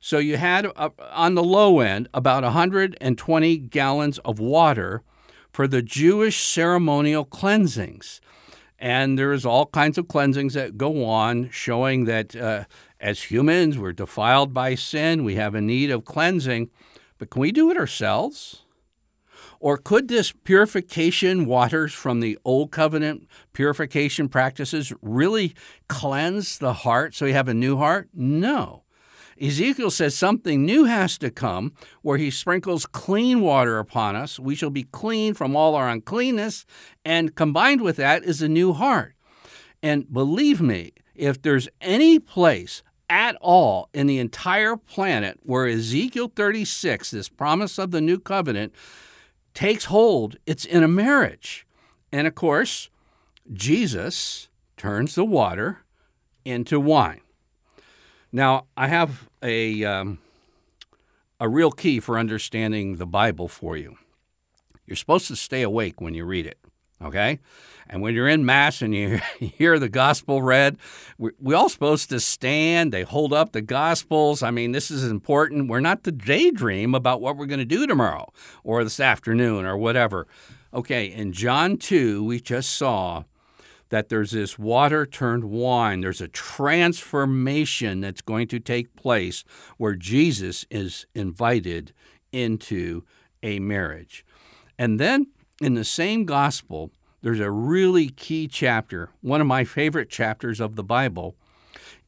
So 0.00 0.18
you 0.18 0.36
had 0.36 0.66
uh, 0.76 0.90
on 1.10 1.34
the 1.34 1.44
low 1.44 1.80
end 1.80 2.08
about 2.14 2.42
120 2.42 3.58
gallons 3.58 4.18
of 4.18 4.38
water 4.38 5.02
for 5.50 5.66
the 5.66 5.82
Jewish 5.82 6.42
ceremonial 6.42 7.24
cleansings. 7.24 8.20
And 8.78 9.18
there's 9.18 9.46
all 9.46 9.66
kinds 9.66 9.96
of 9.96 10.06
cleansings 10.06 10.54
that 10.54 10.76
go 10.76 11.04
on 11.04 11.48
showing 11.50 12.04
that 12.04 12.36
uh, 12.36 12.64
as 13.00 13.24
humans, 13.24 13.78
we're 13.78 13.92
defiled 13.92 14.52
by 14.52 14.74
sin, 14.74 15.24
we 15.24 15.36
have 15.36 15.54
a 15.54 15.60
need 15.60 15.90
of 15.90 16.04
cleansing, 16.04 16.70
but 17.18 17.30
can 17.30 17.40
we 17.40 17.52
do 17.52 17.70
it 17.70 17.76
ourselves? 17.76 18.62
Or 19.58 19.78
could 19.78 20.08
this 20.08 20.32
purification 20.32 21.46
waters 21.46 21.94
from 21.94 22.20
the 22.20 22.38
Old 22.44 22.70
Covenant 22.70 23.26
purification 23.52 24.28
practices 24.28 24.92
really 25.00 25.54
cleanse 25.88 26.58
the 26.58 26.72
heart 26.72 27.14
so 27.14 27.24
you 27.24 27.32
have 27.32 27.48
a 27.48 27.54
new 27.54 27.78
heart? 27.78 28.08
No. 28.12 28.82
Ezekiel 29.40 29.90
says 29.90 30.16
something 30.16 30.64
new 30.64 30.84
has 30.84 31.18
to 31.18 31.30
come 31.30 31.72
where 32.02 32.18
he 32.18 32.30
sprinkles 32.30 32.86
clean 32.86 33.40
water 33.40 33.78
upon 33.78 34.16
us. 34.16 34.38
We 34.38 34.54
shall 34.54 34.70
be 34.70 34.84
clean 34.84 35.34
from 35.34 35.54
all 35.54 35.74
our 35.74 35.88
uncleanness, 35.88 36.64
and 37.04 37.34
combined 37.34 37.82
with 37.82 37.96
that 37.96 38.24
is 38.24 38.40
a 38.40 38.48
new 38.48 38.72
heart. 38.72 39.14
And 39.82 40.10
believe 40.12 40.60
me, 40.60 40.92
if 41.14 41.40
there's 41.40 41.68
any 41.80 42.18
place 42.18 42.82
at 43.08 43.36
all 43.40 43.88
in 43.92 44.06
the 44.06 44.18
entire 44.18 44.76
planet 44.76 45.38
where 45.42 45.66
Ezekiel 45.66 46.32
36, 46.34 47.10
this 47.10 47.28
promise 47.28 47.78
of 47.78 47.90
the 47.90 48.00
new 48.00 48.18
covenant, 48.18 48.74
takes 49.54 49.86
hold, 49.86 50.36
it's 50.46 50.64
in 50.64 50.82
a 50.82 50.88
marriage. 50.88 51.66
And 52.10 52.26
of 52.26 52.34
course, 52.34 52.90
Jesus 53.52 54.48
turns 54.76 55.14
the 55.14 55.24
water 55.24 55.84
into 56.44 56.80
wine. 56.80 57.20
Now, 58.32 58.66
I 58.76 58.88
have 58.88 59.28
a, 59.42 59.84
um, 59.84 60.18
a 61.40 61.48
real 61.48 61.70
key 61.70 62.00
for 62.00 62.18
understanding 62.18 62.96
the 62.96 63.06
Bible 63.06 63.48
for 63.48 63.76
you. 63.76 63.96
You're 64.86 64.96
supposed 64.96 65.28
to 65.28 65.36
stay 65.36 65.62
awake 65.62 66.00
when 66.00 66.14
you 66.14 66.24
read 66.24 66.46
it, 66.46 66.58
okay? 67.02 67.40
And 67.88 68.02
when 68.02 68.14
you're 68.14 68.28
in 68.28 68.44
Mass 68.44 68.82
and 68.82 68.94
you 68.94 69.20
hear 69.38 69.78
the 69.78 69.88
gospel 69.88 70.42
read, 70.42 70.76
we're 71.18 71.56
all 71.56 71.68
supposed 71.68 72.08
to 72.10 72.20
stand. 72.20 72.92
They 72.92 73.02
hold 73.02 73.32
up 73.32 73.52
the 73.52 73.62
gospels. 73.62 74.42
I 74.42 74.50
mean, 74.50 74.72
this 74.72 74.90
is 74.90 75.08
important. 75.08 75.68
We're 75.68 75.80
not 75.80 76.04
to 76.04 76.12
daydream 76.12 76.94
about 76.94 77.20
what 77.20 77.36
we're 77.36 77.46
going 77.46 77.60
to 77.60 77.64
do 77.64 77.86
tomorrow 77.86 78.32
or 78.64 78.84
this 78.84 79.00
afternoon 79.00 79.64
or 79.64 79.76
whatever. 79.76 80.26
Okay, 80.74 81.06
in 81.06 81.32
John 81.32 81.76
2, 81.76 82.24
we 82.24 82.40
just 82.40 82.76
saw 82.76 83.24
that 83.88 84.08
there's 84.08 84.32
this 84.32 84.58
water 84.58 85.06
turned 85.06 85.44
wine. 85.44 86.00
There's 86.00 86.20
a 86.20 86.28
transformation 86.28 88.00
that's 88.00 88.20
going 88.20 88.48
to 88.48 88.58
take 88.58 88.96
place 88.96 89.44
where 89.76 89.94
Jesus 89.94 90.64
is 90.70 91.06
invited 91.14 91.92
into 92.32 93.02
a 93.42 93.58
marriage. 93.58 94.24
And 94.78 94.98
then 95.00 95.28
in 95.60 95.74
the 95.74 95.84
same 95.84 96.24
gospel, 96.24 96.90
there's 97.22 97.40
a 97.40 97.50
really 97.50 98.08
key 98.08 98.46
chapter. 98.48 99.10
One 99.20 99.40
of 99.40 99.46
my 99.46 99.64
favorite 99.64 100.10
chapters 100.10 100.60
of 100.60 100.76
the 100.76 100.84
Bible 100.84 101.36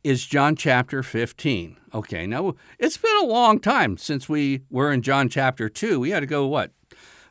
is 0.05 0.27
John 0.27 0.55
chapter 0.55 1.03
15. 1.03 1.77
Okay, 1.95 2.27
now 2.27 2.55
it's 2.79 2.97
been 2.97 3.17
a 3.23 3.27
long 3.27 3.59
time 3.59 3.97
since 3.97 4.29
we 4.29 4.63
were 4.71 4.93
in 4.93 5.03
John 5.03 5.29
chapter 5.29 5.69
2. 5.69 5.99
We 6.01 6.11
had 6.11 6.21
to 6.21 6.27
go, 6.27 6.47
what, 6.47 6.73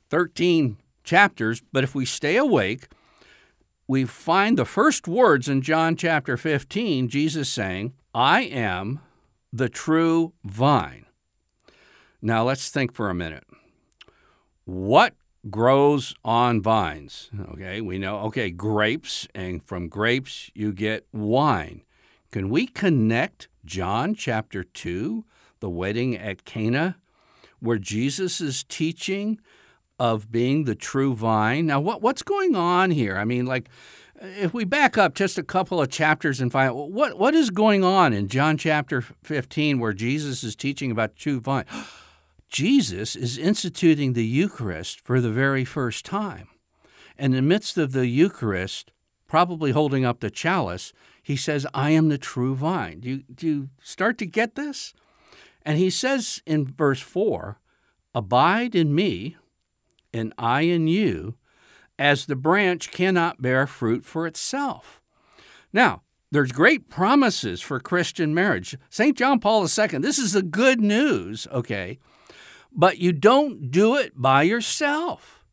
13 0.10 0.78
chapters, 1.04 1.62
but 1.72 1.84
if 1.84 1.96
we 1.96 2.06
stay 2.06 2.36
awake, 2.36 2.88
we 3.88 4.06
find 4.06 4.58
the 4.58 4.66
first 4.66 5.08
words 5.08 5.48
in 5.48 5.62
John 5.62 5.96
chapter 5.96 6.36
15, 6.36 7.08
Jesus 7.08 7.50
saying, 7.50 7.94
I 8.14 8.42
am 8.42 9.00
the 9.54 9.70
true 9.70 10.34
vine. 10.44 11.06
Now 12.22 12.44
let's 12.44 12.70
think 12.70 12.94
for 12.94 13.10
a 13.10 13.16
minute. 13.16 13.46
What 14.66 15.14
grows 15.50 16.14
on 16.26 16.62
vines. 16.62 17.30
Okay, 17.54 17.80
we 17.80 17.98
know, 17.98 18.20
okay, 18.20 18.50
grapes, 18.52 19.28
and 19.34 19.64
from 19.64 19.88
grapes 19.88 20.52
you 20.54 20.74
get 20.74 21.08
wine. 21.14 21.84
Can 22.32 22.50
we 22.50 22.68
connect 22.68 23.48
John 23.64 24.14
chapter 24.14 24.64
2, 24.64 25.24
the 25.60 25.70
wedding 25.70 26.18
at 26.18 26.44
Cana, 26.44 26.98
where 27.60 27.78
Jesus 27.78 28.42
is 28.42 28.64
teaching 28.64 29.40
of 30.00 30.32
being 30.32 30.64
the 30.64 30.76
true 30.76 31.14
vine? 31.14 31.66
Now, 31.66 31.80
what, 31.80 32.02
what's 32.02 32.24
going 32.24 32.56
on 32.56 32.92
here? 32.92 33.18
I 33.18 33.26
mean, 33.26 33.46
like, 33.46 33.70
if 34.20 34.54
we 34.54 34.64
back 34.64 34.98
up 34.98 35.14
just 35.14 35.38
a 35.38 35.44
couple 35.44 35.82
of 35.82 35.90
chapters 35.90 36.42
and 36.42 36.52
find 36.52 36.74
what, 36.74 37.18
what 37.18 37.34
is 37.34 37.50
going 37.50 37.84
on 37.84 38.14
in 38.14 38.28
John 38.28 38.58
chapter 38.58 39.02
15 39.02 39.80
where 39.80 39.94
Jesus 39.94 40.44
is 40.44 40.56
teaching 40.56 40.92
about 40.92 41.16
true 41.16 41.40
vine? 41.40 41.66
Jesus 42.50 43.16
is 43.16 43.38
instituting 43.38 44.14
the 44.14 44.26
Eucharist 44.26 45.02
for 45.02 45.20
the 45.20 45.32
very 45.32 45.66
first 45.66 46.06
time. 46.06 46.48
And 47.18 47.36
in 47.36 47.44
the 47.44 47.48
midst 47.48 47.78
of 47.78 47.92
the 47.92 48.08
Eucharist, 48.08 48.92
probably 49.28 49.72
holding 49.72 50.06
up 50.06 50.22
the 50.22 50.32
chalice, 50.32 50.94
he 51.22 51.36
says, 51.36 51.68
I 51.74 51.90
am 51.90 52.08
the 52.08 52.18
true 52.18 52.56
vine. 52.56 53.02
Do 53.02 53.10
you, 53.10 53.24
do 53.34 53.48
you 53.48 53.70
start 53.82 54.18
to 54.20 54.26
get 54.26 54.56
this? 54.56 54.94
And 55.64 55.78
he 55.78 55.90
says 55.90 56.42
in 56.46 56.66
verse 56.66 57.02
4 57.02 57.60
Abide 58.16 58.74
in 58.74 58.96
me, 58.96 59.36
and 60.14 60.34
I 60.38 60.62
in 60.62 60.88
you, 60.88 61.36
as 62.00 62.26
the 62.26 62.36
branch 62.36 62.92
cannot 62.92 63.42
bear 63.42 63.68
fruit 63.68 64.06
for 64.06 64.28
itself. 64.28 65.02
Now, 65.74 66.04
there's 66.32 66.52
great 66.52 66.90
promises 66.90 67.62
for 67.62 67.80
Christian 67.80 68.34
marriage. 68.34 68.78
St. 68.90 69.18
John 69.18 69.40
Paul 69.40 69.62
II, 69.62 70.00
this 70.00 70.20
is 70.20 70.34
the 70.34 70.42
good 70.44 70.82
news, 70.82 71.48
okay? 71.52 72.00
but 72.78 73.00
you 73.00 73.12
don't 73.12 73.72
do 73.72 73.96
it 73.96 74.14
by 74.16 74.44
yourself. 74.44 75.44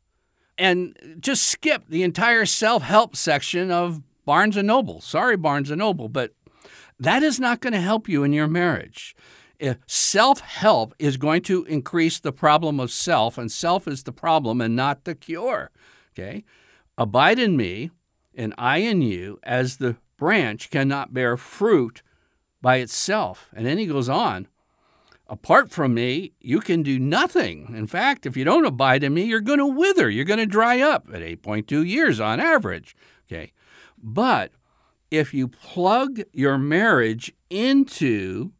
And 0.56 0.96
just 1.18 1.42
skip 1.48 1.84
the 1.88 2.04
entire 2.04 2.46
self 2.46 2.84
help 2.84 3.16
section 3.16 3.72
of 3.72 4.02
Barnes 4.24 4.56
and 4.56 4.68
Noble. 4.68 5.00
Sorry, 5.00 5.36
Barnes 5.36 5.70
and 5.70 5.80
Noble, 5.80 6.08
but 6.08 6.32
that 7.00 7.24
is 7.24 7.40
not 7.40 7.60
going 7.60 7.72
to 7.72 7.80
help 7.80 8.08
you 8.08 8.22
in 8.22 8.32
your 8.32 8.46
marriage. 8.46 9.16
Eh, 9.60 9.74
self 9.86 10.40
help 10.40 10.94
is 10.98 11.16
going 11.16 11.42
to 11.42 11.64
increase 11.64 12.18
the 12.18 12.32
problem 12.32 12.80
of 12.80 12.90
self, 12.90 13.38
and 13.38 13.50
self 13.50 13.86
is 13.86 14.02
the 14.02 14.12
problem 14.12 14.60
and 14.60 14.74
not 14.74 15.04
the 15.04 15.14
cure. 15.14 15.70
Okay? 16.12 16.44
Abide 16.96 17.38
in 17.38 17.56
me, 17.56 17.90
and 18.34 18.54
I 18.58 18.78
in 18.78 19.02
you, 19.02 19.38
as 19.42 19.76
the 19.76 19.96
branch 20.16 20.70
cannot 20.70 21.14
bear 21.14 21.36
fruit 21.36 22.02
by 22.60 22.76
itself. 22.76 23.50
And 23.54 23.66
then 23.66 23.78
he 23.78 23.86
goes 23.86 24.08
on 24.08 24.48
Apart 25.26 25.70
from 25.70 25.94
me, 25.94 26.32
you 26.40 26.60
can 26.60 26.82
do 26.82 26.98
nothing. 26.98 27.74
In 27.74 27.86
fact, 27.86 28.26
if 28.26 28.36
you 28.36 28.44
don't 28.44 28.66
abide 28.66 29.02
in 29.02 29.14
me, 29.14 29.24
you're 29.24 29.40
going 29.40 29.58
to 29.58 29.66
wither. 29.66 30.10
You're 30.10 30.26
going 30.26 30.38
to 30.38 30.46
dry 30.46 30.80
up 30.80 31.08
at 31.12 31.22
8.2 31.22 31.86
years 31.88 32.20
on 32.20 32.40
average. 32.40 32.94
Okay. 33.26 33.52
But 33.96 34.52
if 35.10 35.32
you 35.32 35.48
plug 35.48 36.20
your 36.32 36.58
marriage 36.58 37.32
into 37.48 38.52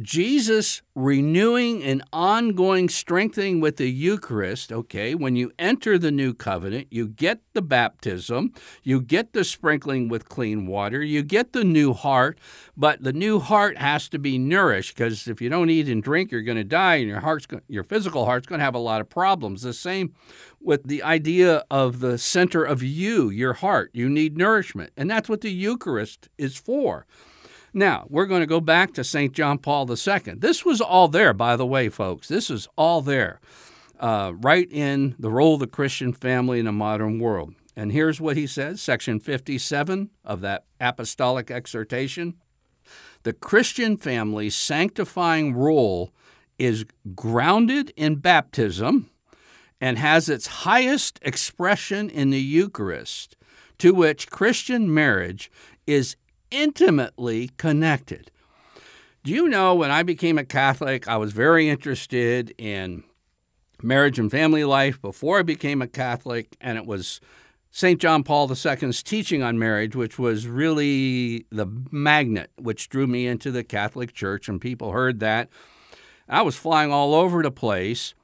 Jesus 0.00 0.80
renewing 0.94 1.82
and 1.82 2.02
ongoing 2.14 2.88
strengthening 2.88 3.60
with 3.60 3.76
the 3.76 3.90
Eucharist, 3.90 4.72
okay, 4.72 5.14
when 5.14 5.36
you 5.36 5.52
enter 5.58 5.98
the 5.98 6.10
new 6.10 6.32
covenant, 6.32 6.86
you 6.90 7.06
get 7.06 7.40
the 7.52 7.60
baptism, 7.60 8.54
you 8.82 9.02
get 9.02 9.34
the 9.34 9.44
sprinkling 9.44 10.08
with 10.08 10.30
clean 10.30 10.66
water, 10.66 11.02
you 11.02 11.22
get 11.22 11.52
the 11.52 11.62
new 11.62 11.92
heart, 11.92 12.38
but 12.74 13.02
the 13.02 13.12
new 13.12 13.38
heart 13.38 13.76
has 13.76 14.08
to 14.08 14.18
be 14.18 14.38
nourished 14.38 14.96
because 14.96 15.28
if 15.28 15.42
you 15.42 15.50
don't 15.50 15.68
eat 15.68 15.88
and 15.88 16.02
drink, 16.02 16.32
you're 16.32 16.40
going 16.40 16.56
to 16.56 16.64
die 16.64 16.96
and 16.96 17.08
your 17.08 17.20
heart's 17.20 17.46
your 17.68 17.84
physical 17.84 18.24
heart's 18.24 18.46
going 18.46 18.60
to 18.60 18.64
have 18.64 18.74
a 18.74 18.78
lot 18.78 19.02
of 19.02 19.10
problems. 19.10 19.60
The 19.60 19.74
same 19.74 20.14
with 20.58 20.84
the 20.84 21.02
idea 21.02 21.64
of 21.70 22.00
the 22.00 22.16
center 22.16 22.64
of 22.64 22.82
you, 22.82 23.28
your 23.28 23.52
heart. 23.52 23.90
You 23.92 24.08
need 24.08 24.38
nourishment, 24.38 24.92
and 24.96 25.10
that's 25.10 25.28
what 25.28 25.42
the 25.42 25.52
Eucharist 25.52 26.30
is 26.38 26.56
for. 26.56 27.06
Now, 27.74 28.06
we're 28.10 28.26
going 28.26 28.42
to 28.42 28.46
go 28.46 28.60
back 28.60 28.92
to 28.94 29.04
St. 29.04 29.32
John 29.32 29.58
Paul 29.58 29.90
II. 29.90 30.34
This 30.36 30.64
was 30.64 30.80
all 30.80 31.08
there, 31.08 31.32
by 31.32 31.56
the 31.56 31.66
way, 31.66 31.88
folks. 31.88 32.28
This 32.28 32.50
is 32.50 32.68
all 32.76 33.00
there, 33.00 33.40
uh, 33.98 34.32
right 34.36 34.70
in 34.70 35.14
the 35.18 35.30
role 35.30 35.54
of 35.54 35.60
the 35.60 35.66
Christian 35.66 36.12
family 36.12 36.60
in 36.60 36.66
a 36.66 36.72
modern 36.72 37.18
world. 37.18 37.54
And 37.74 37.90
here's 37.90 38.20
what 38.20 38.36
he 38.36 38.46
says, 38.46 38.82
section 38.82 39.18
57 39.18 40.10
of 40.24 40.42
that 40.42 40.66
apostolic 40.78 41.50
exhortation. 41.50 42.34
The 43.22 43.32
Christian 43.32 43.96
family's 43.96 44.54
sanctifying 44.54 45.54
role 45.54 46.12
is 46.58 46.84
grounded 47.14 47.92
in 47.96 48.16
baptism 48.16 49.08
and 49.80 49.98
has 49.98 50.28
its 50.28 50.46
highest 50.46 51.18
expression 51.22 52.10
in 52.10 52.30
the 52.30 52.40
Eucharist, 52.40 53.36
to 53.78 53.94
which 53.94 54.30
Christian 54.30 54.92
marriage 54.92 55.50
is 55.86 56.16
intimately 56.52 57.50
connected. 57.56 58.30
Do 59.24 59.32
you 59.32 59.48
know 59.48 59.74
when 59.74 59.90
I 59.90 60.02
became 60.02 60.38
a 60.38 60.44
Catholic, 60.44 61.08
I 61.08 61.16
was 61.16 61.32
very 61.32 61.68
interested 61.68 62.54
in 62.58 63.04
marriage 63.82 64.18
and 64.18 64.30
family 64.30 64.64
life 64.64 65.00
before 65.00 65.38
I 65.38 65.42
became 65.42 65.80
a 65.80 65.88
Catholic, 65.88 66.56
and 66.60 66.76
it 66.76 66.86
was 66.86 67.20
St. 67.70 68.00
John 68.00 68.22
Paul 68.22 68.50
II's 68.50 69.02
teaching 69.02 69.42
on 69.42 69.58
marriage, 69.58 69.96
which 69.96 70.18
was 70.18 70.46
really 70.46 71.46
the 71.50 71.66
magnet 71.90 72.50
which 72.58 72.88
drew 72.88 73.06
me 73.06 73.26
into 73.26 73.50
the 73.50 73.64
Catholic 73.64 74.12
Church, 74.12 74.48
and 74.48 74.60
people 74.60 74.92
heard 74.92 75.20
that. 75.20 75.48
I 76.28 76.42
was 76.42 76.56
flying 76.56 76.92
all 76.92 77.14
over 77.14 77.42
the 77.42 77.50
place, 77.50 78.14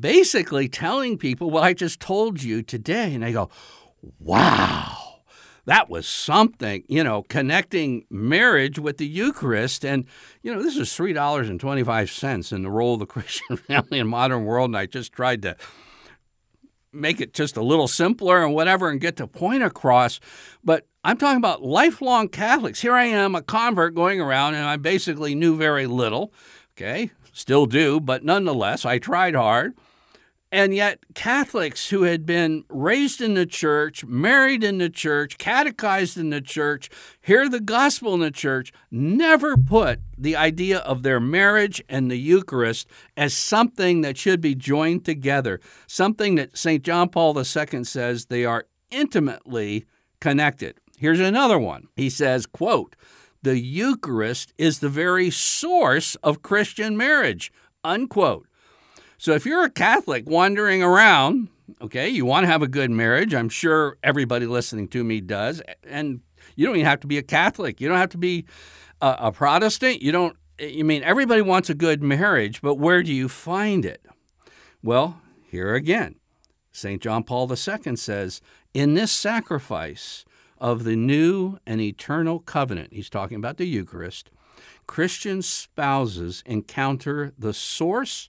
basically 0.00 0.68
telling 0.68 1.18
people 1.18 1.50
what 1.50 1.64
I 1.64 1.74
just 1.74 2.00
told 2.00 2.42
you 2.42 2.62
today, 2.62 3.14
and 3.14 3.22
they 3.22 3.32
go, 3.32 3.50
wow 4.18 5.11
that 5.64 5.88
was 5.88 6.06
something, 6.06 6.84
you 6.88 7.04
know, 7.04 7.22
connecting 7.22 8.04
marriage 8.10 8.78
with 8.78 8.96
the 8.98 9.06
Eucharist. 9.06 9.84
And, 9.84 10.06
you 10.42 10.52
know, 10.52 10.62
this 10.62 10.76
is 10.76 10.88
$3.25 10.88 12.52
in 12.52 12.62
the 12.62 12.70
role 12.70 12.94
of 12.94 13.00
the 13.00 13.06
Christian 13.12 13.56
family 13.56 13.98
in 13.98 14.08
modern 14.08 14.44
world. 14.44 14.70
And 14.70 14.76
I 14.76 14.86
just 14.86 15.12
tried 15.12 15.42
to 15.42 15.56
make 16.92 17.20
it 17.20 17.32
just 17.32 17.56
a 17.56 17.62
little 17.62 17.88
simpler 17.88 18.44
and 18.44 18.54
whatever 18.54 18.90
and 18.90 19.00
get 19.00 19.16
the 19.16 19.26
point 19.26 19.62
across. 19.62 20.20
But 20.62 20.86
I'm 21.04 21.16
talking 21.16 21.38
about 21.38 21.62
lifelong 21.62 22.28
Catholics. 22.28 22.82
Here 22.82 22.94
I 22.94 23.04
am, 23.04 23.34
a 23.34 23.42
convert 23.42 23.94
going 23.94 24.20
around, 24.20 24.54
and 24.54 24.64
I 24.64 24.76
basically 24.76 25.34
knew 25.34 25.56
very 25.56 25.86
little. 25.86 26.32
Okay, 26.76 27.10
still 27.32 27.66
do, 27.66 28.00
but 28.00 28.24
nonetheless, 28.24 28.84
I 28.84 28.98
tried 28.98 29.34
hard. 29.34 29.74
And 30.52 30.74
yet, 30.74 30.98
Catholics 31.14 31.88
who 31.88 32.02
had 32.02 32.26
been 32.26 32.64
raised 32.68 33.22
in 33.22 33.32
the 33.32 33.46
church, 33.46 34.04
married 34.04 34.62
in 34.62 34.76
the 34.76 34.90
church, 34.90 35.38
catechized 35.38 36.18
in 36.18 36.28
the 36.28 36.42
church, 36.42 36.90
hear 37.22 37.48
the 37.48 37.58
gospel 37.58 38.12
in 38.12 38.20
the 38.20 38.30
church, 38.30 38.70
never 38.90 39.56
put 39.56 40.00
the 40.18 40.36
idea 40.36 40.80
of 40.80 41.02
their 41.02 41.20
marriage 41.20 41.82
and 41.88 42.10
the 42.10 42.18
Eucharist 42.18 42.86
as 43.16 43.32
something 43.32 44.02
that 44.02 44.18
should 44.18 44.42
be 44.42 44.54
joined 44.54 45.06
together, 45.06 45.58
something 45.86 46.34
that 46.34 46.58
St. 46.58 46.84
John 46.84 47.08
Paul 47.08 47.34
II 47.34 47.84
says 47.84 48.26
they 48.26 48.44
are 48.44 48.66
intimately 48.90 49.86
connected. 50.20 50.78
Here's 50.98 51.18
another 51.18 51.58
one. 51.58 51.88
He 51.96 52.10
says, 52.10 52.44
quote, 52.44 52.94
the 53.40 53.58
Eucharist 53.58 54.52
is 54.58 54.80
the 54.80 54.90
very 54.90 55.30
source 55.30 56.14
of 56.16 56.42
Christian 56.42 56.94
marriage, 56.94 57.50
unquote. 57.82 58.46
So 59.22 59.34
if 59.34 59.46
you're 59.46 59.62
a 59.62 59.70
Catholic 59.70 60.28
wandering 60.28 60.82
around, 60.82 61.46
okay, 61.80 62.08
you 62.08 62.24
want 62.24 62.42
to 62.42 62.48
have 62.48 62.60
a 62.60 62.66
good 62.66 62.90
marriage. 62.90 63.32
I'm 63.32 63.48
sure 63.48 63.96
everybody 64.02 64.46
listening 64.46 64.88
to 64.88 65.04
me 65.04 65.20
does. 65.20 65.62
And 65.84 66.22
you 66.56 66.66
don't 66.66 66.74
even 66.74 66.86
have 66.86 66.98
to 67.02 67.06
be 67.06 67.18
a 67.18 67.22
Catholic. 67.22 67.80
You 67.80 67.86
don't 67.86 67.98
have 67.98 68.08
to 68.08 68.18
be 68.18 68.46
a, 69.00 69.14
a 69.20 69.30
Protestant. 69.30 70.02
You 70.02 70.10
don't, 70.10 70.36
you 70.58 70.84
mean 70.84 71.04
everybody 71.04 71.40
wants 71.40 71.70
a 71.70 71.74
good 71.74 72.02
marriage, 72.02 72.60
but 72.62 72.80
where 72.80 73.04
do 73.04 73.14
you 73.14 73.28
find 73.28 73.84
it? 73.84 74.04
Well, 74.82 75.20
here 75.48 75.72
again, 75.76 76.16
St. 76.72 77.00
John 77.00 77.22
Paul 77.22 77.48
II 77.48 77.94
says, 77.94 78.40
in 78.74 78.94
this 78.94 79.12
sacrifice 79.12 80.24
of 80.58 80.82
the 80.82 80.96
new 80.96 81.60
and 81.64 81.80
eternal 81.80 82.40
covenant, 82.40 82.92
he's 82.92 83.08
talking 83.08 83.36
about 83.36 83.56
the 83.56 83.68
Eucharist, 83.68 84.30
Christian 84.88 85.42
spouses 85.42 86.42
encounter 86.44 87.32
the 87.38 87.54
source 87.54 88.28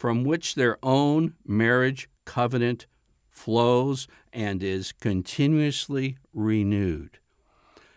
from 0.00 0.24
which 0.24 0.54
their 0.54 0.78
own 0.82 1.34
marriage 1.46 2.08
covenant 2.24 2.86
flows 3.28 4.08
and 4.32 4.62
is 4.62 4.92
continuously 4.92 6.16
renewed. 6.32 7.18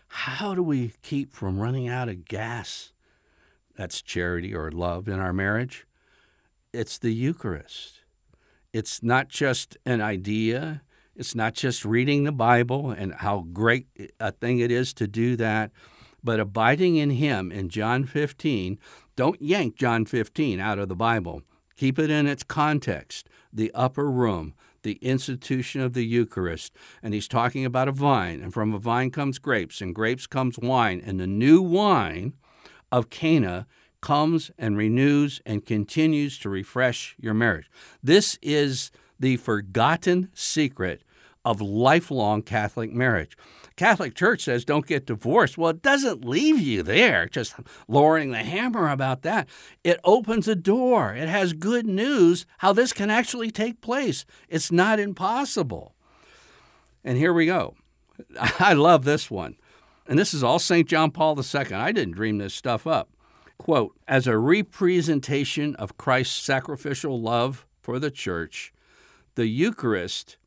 How 0.09 0.53
do 0.53 0.61
we 0.61 0.91
keep 1.01 1.31
from 1.31 1.61
running 1.61 1.87
out 1.87 2.09
of 2.09 2.25
gas? 2.25 2.91
That's 3.77 4.01
charity 4.01 4.53
or 4.53 4.69
love 4.69 5.07
in 5.07 5.17
our 5.21 5.31
marriage. 5.31 5.87
It's 6.73 6.97
the 6.97 7.13
Eucharist. 7.13 8.01
It's 8.73 9.01
not 9.01 9.29
just 9.29 9.77
an 9.85 10.01
idea. 10.01 10.81
It's 11.15 11.33
not 11.33 11.53
just 11.53 11.85
reading 11.85 12.25
the 12.25 12.33
Bible 12.33 12.91
and 12.91 13.13
how 13.13 13.45
great 13.53 13.87
a 14.19 14.33
thing 14.33 14.59
it 14.59 14.71
is 14.71 14.93
to 14.95 15.07
do 15.07 15.37
that, 15.37 15.71
but 16.21 16.41
abiding 16.41 16.97
in 16.97 17.11
Him 17.11 17.49
in 17.49 17.69
John 17.69 18.03
15. 18.03 18.77
Don't 19.15 19.41
yank 19.41 19.77
John 19.77 20.03
15 20.03 20.59
out 20.59 20.79
of 20.79 20.89
the 20.89 20.97
Bible. 20.97 21.43
Keep 21.75 21.99
it 21.99 22.09
in 22.09 22.27
its 22.27 22.43
context, 22.43 23.27
the 23.51 23.71
upper 23.73 24.09
room, 24.09 24.53
the 24.83 24.99
institution 25.01 25.81
of 25.81 25.93
the 25.93 26.05
Eucharist. 26.05 26.73
And 27.01 27.13
he's 27.13 27.27
talking 27.27 27.65
about 27.65 27.87
a 27.87 27.91
vine, 27.91 28.41
and 28.41 28.53
from 28.53 28.73
a 28.73 28.79
vine 28.79 29.11
comes 29.11 29.39
grapes, 29.39 29.81
and 29.81 29.95
grapes 29.95 30.27
comes 30.27 30.59
wine, 30.59 31.01
and 31.03 31.19
the 31.19 31.27
new 31.27 31.61
wine 31.61 32.33
of 32.91 33.09
Cana 33.09 33.65
comes 34.01 34.51
and 34.57 34.77
renews 34.77 35.41
and 35.45 35.65
continues 35.65 36.37
to 36.39 36.49
refresh 36.49 37.15
your 37.19 37.33
marriage. 37.33 37.71
This 38.03 38.37
is 38.41 38.91
the 39.19 39.37
forgotten 39.37 40.29
secret 40.33 41.03
of 41.45 41.61
lifelong 41.61 42.41
Catholic 42.41 42.91
marriage. 42.91 43.37
Catholic 43.75 44.15
Church 44.15 44.43
says 44.43 44.65
don't 44.65 44.85
get 44.85 45.05
divorced. 45.05 45.57
Well, 45.57 45.71
it 45.71 45.81
doesn't 45.81 46.25
leave 46.25 46.59
you 46.59 46.83
there, 46.83 47.27
just 47.27 47.55
lowering 47.87 48.31
the 48.31 48.43
hammer 48.43 48.89
about 48.89 49.23
that. 49.23 49.47
It 49.83 49.99
opens 50.03 50.47
a 50.47 50.55
door. 50.55 51.13
It 51.13 51.27
has 51.27 51.53
good 51.53 51.85
news 51.85 52.45
how 52.59 52.73
this 52.73 52.93
can 52.93 53.09
actually 53.09 53.51
take 53.51 53.81
place. 53.81 54.25
It's 54.47 54.71
not 54.71 54.99
impossible. 54.99 55.95
And 57.03 57.17
here 57.17 57.33
we 57.33 57.45
go. 57.45 57.75
I 58.59 58.73
love 58.73 59.03
this 59.03 59.31
one. 59.31 59.57
And 60.07 60.19
this 60.19 60.33
is 60.33 60.43
all 60.43 60.59
St. 60.59 60.87
John 60.87 61.11
Paul 61.11 61.37
II. 61.39 61.73
I 61.73 61.91
didn't 61.91 62.15
dream 62.15 62.37
this 62.37 62.53
stuff 62.53 62.85
up. 62.85 63.09
Quote, 63.57 63.95
as 64.07 64.27
a 64.27 64.37
representation 64.37 65.75
of 65.75 65.97
Christ's 65.97 66.43
sacrificial 66.43 67.21
love 67.21 67.65
for 67.81 67.99
the 67.99 68.11
church, 68.11 68.73
the 69.35 69.47
Eucharist 69.47 70.37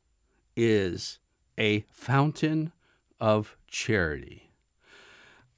is 0.56 1.18
a 1.58 1.80
fountain 1.90 2.72
of 3.20 3.56
charity. 3.68 4.50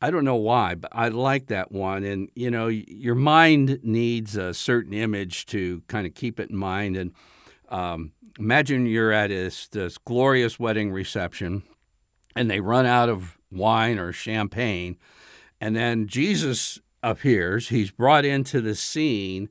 I 0.01 0.11
don't 0.11 0.25
know 0.25 0.37
why, 0.37 0.77
but 0.77 0.90
I 0.94 1.09
like 1.09 1.49
that 1.49 1.73
one. 1.73 2.05
And, 2.05 2.31
you 2.35 2.51
know, 2.51 2.68
your 2.68 3.16
mind 3.16 3.81
needs 3.83 4.37
a 4.37 4.55
certain 4.55 4.92
image 4.92 5.47
to 5.47 5.83
kind 5.88 6.07
of 6.07 6.14
keep 6.14 6.38
it 6.38 6.51
in 6.51 6.57
mind. 6.57 6.97
And 6.97 7.12
um, 7.68 8.12
imagine 8.38 8.87
you're 8.87 9.12
at 9.12 9.29
this, 9.29 9.66
this 9.68 9.99
glorious 9.99 10.59
wedding 10.59 10.92
reception 10.92 11.64
and 12.37 12.49
they 12.49 12.61
run 12.61 12.87
out 12.87 13.09
of 13.09 13.37
wine 13.51 13.99
or 13.99 14.12
champagne. 14.12 14.97
And 15.61 15.75
then 15.75 16.07
Jesus 16.07 16.79
appears, 17.03 17.68
he's 17.68 17.90
brought 17.90 18.25
into 18.25 18.61
the 18.61 18.77
scene, 18.77 19.49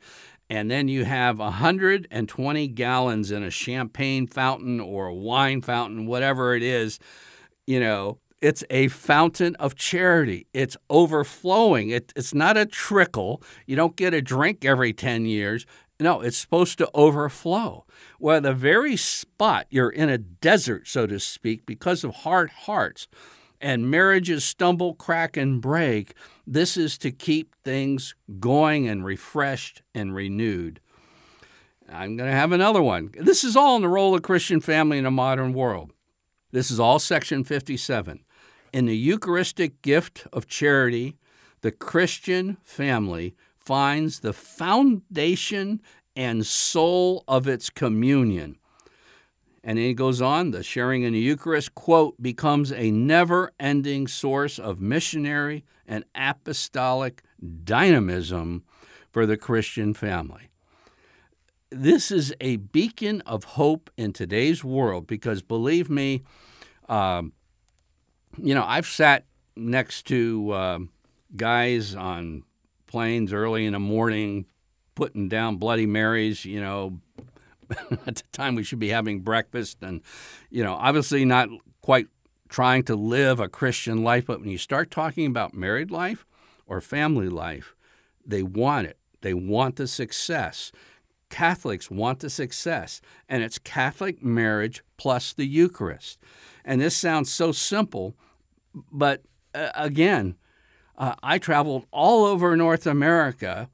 and 0.50 0.72
then 0.72 0.88
you 0.88 1.04
have 1.04 1.39
120 1.39 2.67
gallons 2.70 3.32
in 3.32 3.43
a 3.43 3.52
champagne 3.52 4.26
fountain 4.26 4.80
or 4.80 5.08
a 5.08 5.13
wine 5.13 5.62
fountain, 5.62 6.06
whatever 6.06 6.56
it 6.56 6.63
is, 6.63 7.00
you 7.67 7.80
know, 7.80 8.17
it's 8.41 8.63
a 8.69 8.88
fountain 8.88 9.56
of 9.56 9.75
charity. 9.75 10.47
It's 10.53 10.77
overflowing. 10.89 11.89
It, 11.89 12.13
it's 12.15 12.34
not 12.34 12.58
a 12.58 12.65
trickle. 12.65 13.43
You 13.65 13.75
don't 13.75 13.95
get 13.95 14.13
a 14.13 14.21
drink 14.21 14.63
every 14.63 14.93
10 14.93 15.25
years. 15.25 15.65
No, 15.99 16.21
it's 16.21 16.38
supposed 16.38 16.77
to 16.77 16.89
overflow. 16.93 17.86
Well, 18.19 18.41
the 18.41 18.53
very 18.53 18.95
spot 18.95 19.65
you're 19.69 19.89
in 19.89 20.10
a 20.10 20.19
desert, 20.19 20.88
so 20.88 21.08
to 21.08 21.19
speak, 21.19 21.65
because 21.65 22.03
of 22.03 22.17
hard 22.17 22.51
hearts, 22.51 23.08
and 23.60 23.89
marriages 23.89 24.43
stumble, 24.43 24.93
crack, 24.93 25.36
and 25.36 25.60
break, 25.60 26.13
this 26.45 26.77
is 26.77 26.99
to 26.99 27.12
keep 27.12 27.56
things 27.63 28.13
going 28.39 28.88
and 28.88 29.03
refreshed 29.03 29.82
and 29.95 30.13
renewed. 30.13 30.80
I'm 31.89 32.17
going 32.17 32.30
to 32.30 32.36
have 32.36 32.51
another 32.51 32.84
one. 32.84 33.12
This 33.13 33.43
is 33.43 33.56
all 33.56 33.75
in 33.77 33.82
the 33.82 33.88
role 33.89 34.13
of 34.13 34.21
Christian 34.21 34.62
family 34.62 34.99
in 34.99 35.06
a 35.08 35.12
modern 35.12 35.53
world. 35.53 35.91
This 36.52 36.72
is 36.72 36.80
all 36.80 37.00
section 37.00 37.44
57. 37.44 38.24
In 38.72 38.86
the 38.86 38.96
Eucharistic 38.96 39.82
gift 39.82 40.28
of 40.32 40.48
charity, 40.48 41.18
the 41.62 41.72
Christian 41.72 42.58
family 42.64 43.36
finds 43.58 44.20
the 44.22 44.32
foundation 44.32 45.82
and 46.16 46.46
soul 46.46 47.26
of 47.28 47.48
its 47.48 47.70
communion. 47.70 48.58
And 49.62 49.78
then 49.78 49.86
he 49.86 49.94
goes 49.94 50.22
on 50.22 50.52
the 50.52 50.64
sharing 50.64 51.04
in 51.04 51.12
the 51.12 51.20
Eucharist, 51.20 51.76
quote, 51.76 52.22
becomes 52.22 52.72
a 52.72 52.92
never 52.92 53.52
ending 53.60 54.08
source 54.08 54.58
of 54.58 54.80
missionary 54.80 55.66
and 55.86 56.06
apostolic 56.16 57.24
dynamism 57.66 58.64
for 59.12 59.26
the 59.26 59.36
Christian 59.36 59.94
family. 59.94 60.50
This 61.69 62.12
is 62.12 62.34
a 62.39 62.56
beacon 62.56 63.21
of 63.25 63.43
hope 63.43 63.89
in 63.97 64.13
today's 64.13 64.63
world 64.63 65.06
because 65.06 65.41
believe 65.41 65.89
me, 65.89 66.23
um, 66.88 67.34
you 68.38 68.56
know, 68.56 68.63
I've 68.63 68.86
sat 68.86 69.25
next 69.58 70.03
to 70.03 70.51
uh, 70.51 70.80
guys 71.36 71.93
on 71.93 72.43
planes 72.86 73.34
early 73.34 73.65
in 73.65 73.73
the 73.73 73.80
morning 73.80 74.45
putting 74.95 75.27
down 75.27 75.58
Bloody 75.58 75.86
Marys, 75.86 76.45
you 76.45 76.62
know, 76.62 77.01
at 78.06 78.15
the 78.15 78.23
time 78.32 78.56
we 78.56 78.63
should 78.63 78.80
be 78.80 78.89
having 78.89 79.19
breakfast 79.19 79.80
and, 79.82 80.01
you 80.49 80.63
know, 80.63 80.73
obviously 80.73 81.25
not 81.25 81.49
quite 81.82 82.08
trying 82.47 82.84
to 82.84 82.95
live 82.95 83.41
a 83.41 83.49
Christian 83.49 84.06
life. 84.06 84.25
But 84.25 84.39
when 84.39 84.49
you 84.49 84.58
start 84.58 84.89
talking 84.89 85.25
about 85.27 85.53
married 85.53 85.91
life 85.91 86.25
or 86.65 86.80
family 86.80 87.27
life, 87.27 87.75
they 88.25 88.41
want 88.41 88.88
it. 88.88 88.97
They 89.19 89.34
want 89.34 89.75
the 89.75 89.88
success. 89.88 90.71
Catholics 91.30 91.92
want 91.92 92.20
the 92.20 92.30
success, 92.30 93.02
and 93.28 93.44
it's 93.44 93.60
Catholic 93.60 94.24
marriage 94.24 94.84
plus 94.98 95.34
the 95.34 95.46
Eucharist. 95.46 96.20
And 96.63 96.82
this 96.82 96.96
sounds 96.96 97.32
so 97.32 97.52
simple, 97.52 98.16
but 98.92 99.24
uh, 99.54 99.70
again, 99.76 100.36
uh, 100.98 101.16
I 101.22 101.38
traveled 101.38 101.86
all 101.92 102.26
over 102.26 102.56
North 102.56 102.88
America, 102.88 103.70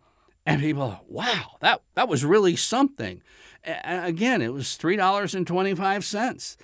and 0.46 0.62
people, 0.62 1.00
wow, 1.08 1.58
that 1.62 1.82
that 1.96 2.10
was 2.10 2.26
really 2.26 2.56
something. 2.56 3.22
And 3.64 4.06
again, 4.06 4.42
it 4.42 4.52
was 4.52 4.76
three 4.76 4.98
dollars 4.98 5.34
and 5.34 5.48
twenty 5.48 5.74
five 5.74 6.04
cents 6.04 6.58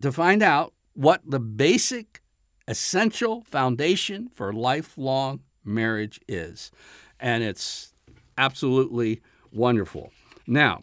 to 0.00 0.12
find 0.12 0.42
out 0.42 0.72
what 0.94 1.20
the 1.24 1.40
basic, 1.40 2.22
essential 2.68 3.42
foundation 3.42 4.28
for 4.32 4.52
lifelong 4.52 5.40
marriage 5.64 6.20
is, 6.28 6.70
and 7.18 7.42
it's 7.42 7.92
absolutely 8.36 9.20
wonderful. 9.52 10.12
Now, 10.46 10.82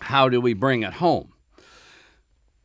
how 0.00 0.28
do 0.28 0.40
we 0.40 0.54
bring 0.54 0.82
it 0.82 0.94
home? 0.94 1.32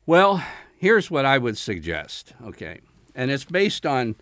Well, 0.05 0.43
here's 0.77 1.09
what 1.09 1.25
I 1.25 1.37
would 1.37 1.57
suggest. 1.57 2.33
Okay, 2.43 2.79
and 3.15 3.31
it's 3.31 3.45
based 3.45 3.85
on 3.85 4.15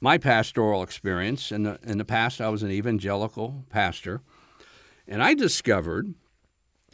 my 0.00 0.18
pastoral 0.18 0.82
experience. 0.82 1.52
In 1.52 1.64
the, 1.64 1.78
in 1.82 1.98
the 1.98 2.04
past, 2.04 2.40
I 2.40 2.48
was 2.48 2.62
an 2.62 2.70
evangelical 2.70 3.64
pastor, 3.70 4.22
and 5.06 5.22
I 5.22 5.34
discovered 5.34 6.14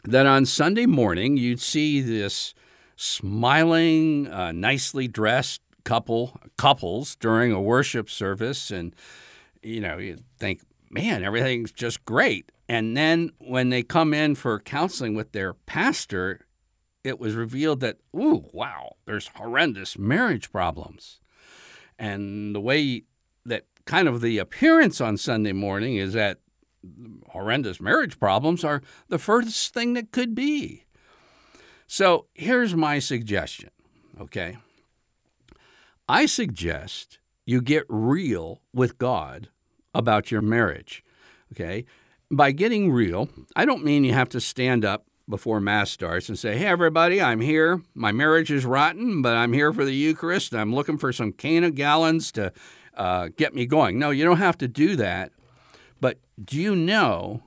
that 0.03 0.25
on 0.25 0.45
Sunday 0.45 0.85
morning, 0.85 1.37
you'd 1.37 1.61
see 1.61 2.01
this 2.01 2.53
smiling, 2.95 4.27
uh, 4.27 4.51
nicely 4.51 5.07
dressed 5.07 5.61
couple 5.83 6.39
couples 6.57 7.15
during 7.15 7.51
a 7.51 7.59
worship 7.59 8.09
service, 8.09 8.69
and 8.69 8.95
you 9.63 9.81
know, 9.81 9.97
you 9.97 10.17
think, 10.37 10.61
man, 10.89 11.23
everything's 11.23 11.71
just 11.71 12.05
great. 12.05 12.51
And 12.69 12.95
then 12.95 13.31
when 13.39 13.69
they 13.69 13.81
come 13.81 14.13
in 14.13 14.35
for 14.35 14.59
counseling 14.59 15.15
with 15.15 15.31
their 15.31 15.55
pastor, 15.55 16.45
it 17.03 17.19
was 17.19 17.33
revealed 17.33 17.79
that, 17.79 17.97
ooh, 18.15 18.45
wow, 18.53 18.97
there's 19.05 19.31
horrendous 19.35 19.97
marriage 19.97 20.51
problems. 20.51 21.19
And 21.97 22.53
the 22.55 22.61
way 22.61 23.05
that 23.43 23.65
kind 23.85 24.07
of 24.07 24.21
the 24.21 24.37
appearance 24.37 25.01
on 25.01 25.17
Sunday 25.17 25.51
morning 25.51 25.95
is 25.95 26.13
that 26.13 26.41
horrendous 27.29 27.81
marriage 27.81 28.19
problems 28.19 28.63
are 28.63 28.83
the 29.07 29.17
first 29.17 29.73
thing 29.73 29.93
that 29.95 30.11
could 30.11 30.35
be. 30.35 30.85
So 31.87 32.27
here's 32.35 32.75
my 32.75 32.99
suggestion, 32.99 33.71
okay? 34.21 34.57
I 36.07 36.27
suggest 36.27 37.17
you 37.47 37.63
get 37.63 37.85
real 37.89 38.61
with 38.71 38.99
God 38.99 39.49
about 39.95 40.29
your 40.29 40.43
marriage, 40.43 41.03
okay? 41.51 41.85
By 42.31 42.51
getting 42.51 42.91
real, 42.91 43.29
I 43.55 43.65
don't 43.65 43.83
mean 43.83 44.03
you 44.03 44.13
have 44.13 44.29
to 44.29 44.41
stand 44.41 44.85
up 44.85 45.05
before 45.27 45.59
Mass 45.59 45.89
starts 45.89 46.29
and 46.29 46.37
say, 46.37 46.57
Hey, 46.57 46.67
everybody, 46.67 47.19
I'm 47.19 47.41
here. 47.41 47.81
My 47.95 48.11
marriage 48.11 48.51
is 48.51 48.65
rotten, 48.65 49.23
but 49.23 49.35
I'm 49.35 49.53
here 49.53 49.73
for 49.73 49.83
the 49.83 49.95
Eucharist. 49.95 50.53
I'm 50.53 50.73
looking 50.73 50.99
for 50.99 51.11
some 51.11 51.31
Cana 51.31 51.71
gallons 51.71 52.31
to 52.33 52.53
uh, 52.95 53.29
get 53.35 53.55
me 53.55 53.65
going. 53.65 53.97
No, 53.97 54.11
you 54.11 54.23
don't 54.23 54.37
have 54.37 54.59
to 54.59 54.67
do 54.67 54.95
that. 54.97 55.31
But 55.99 56.19
do 56.43 56.59
you 56.59 56.75
know 56.75 57.43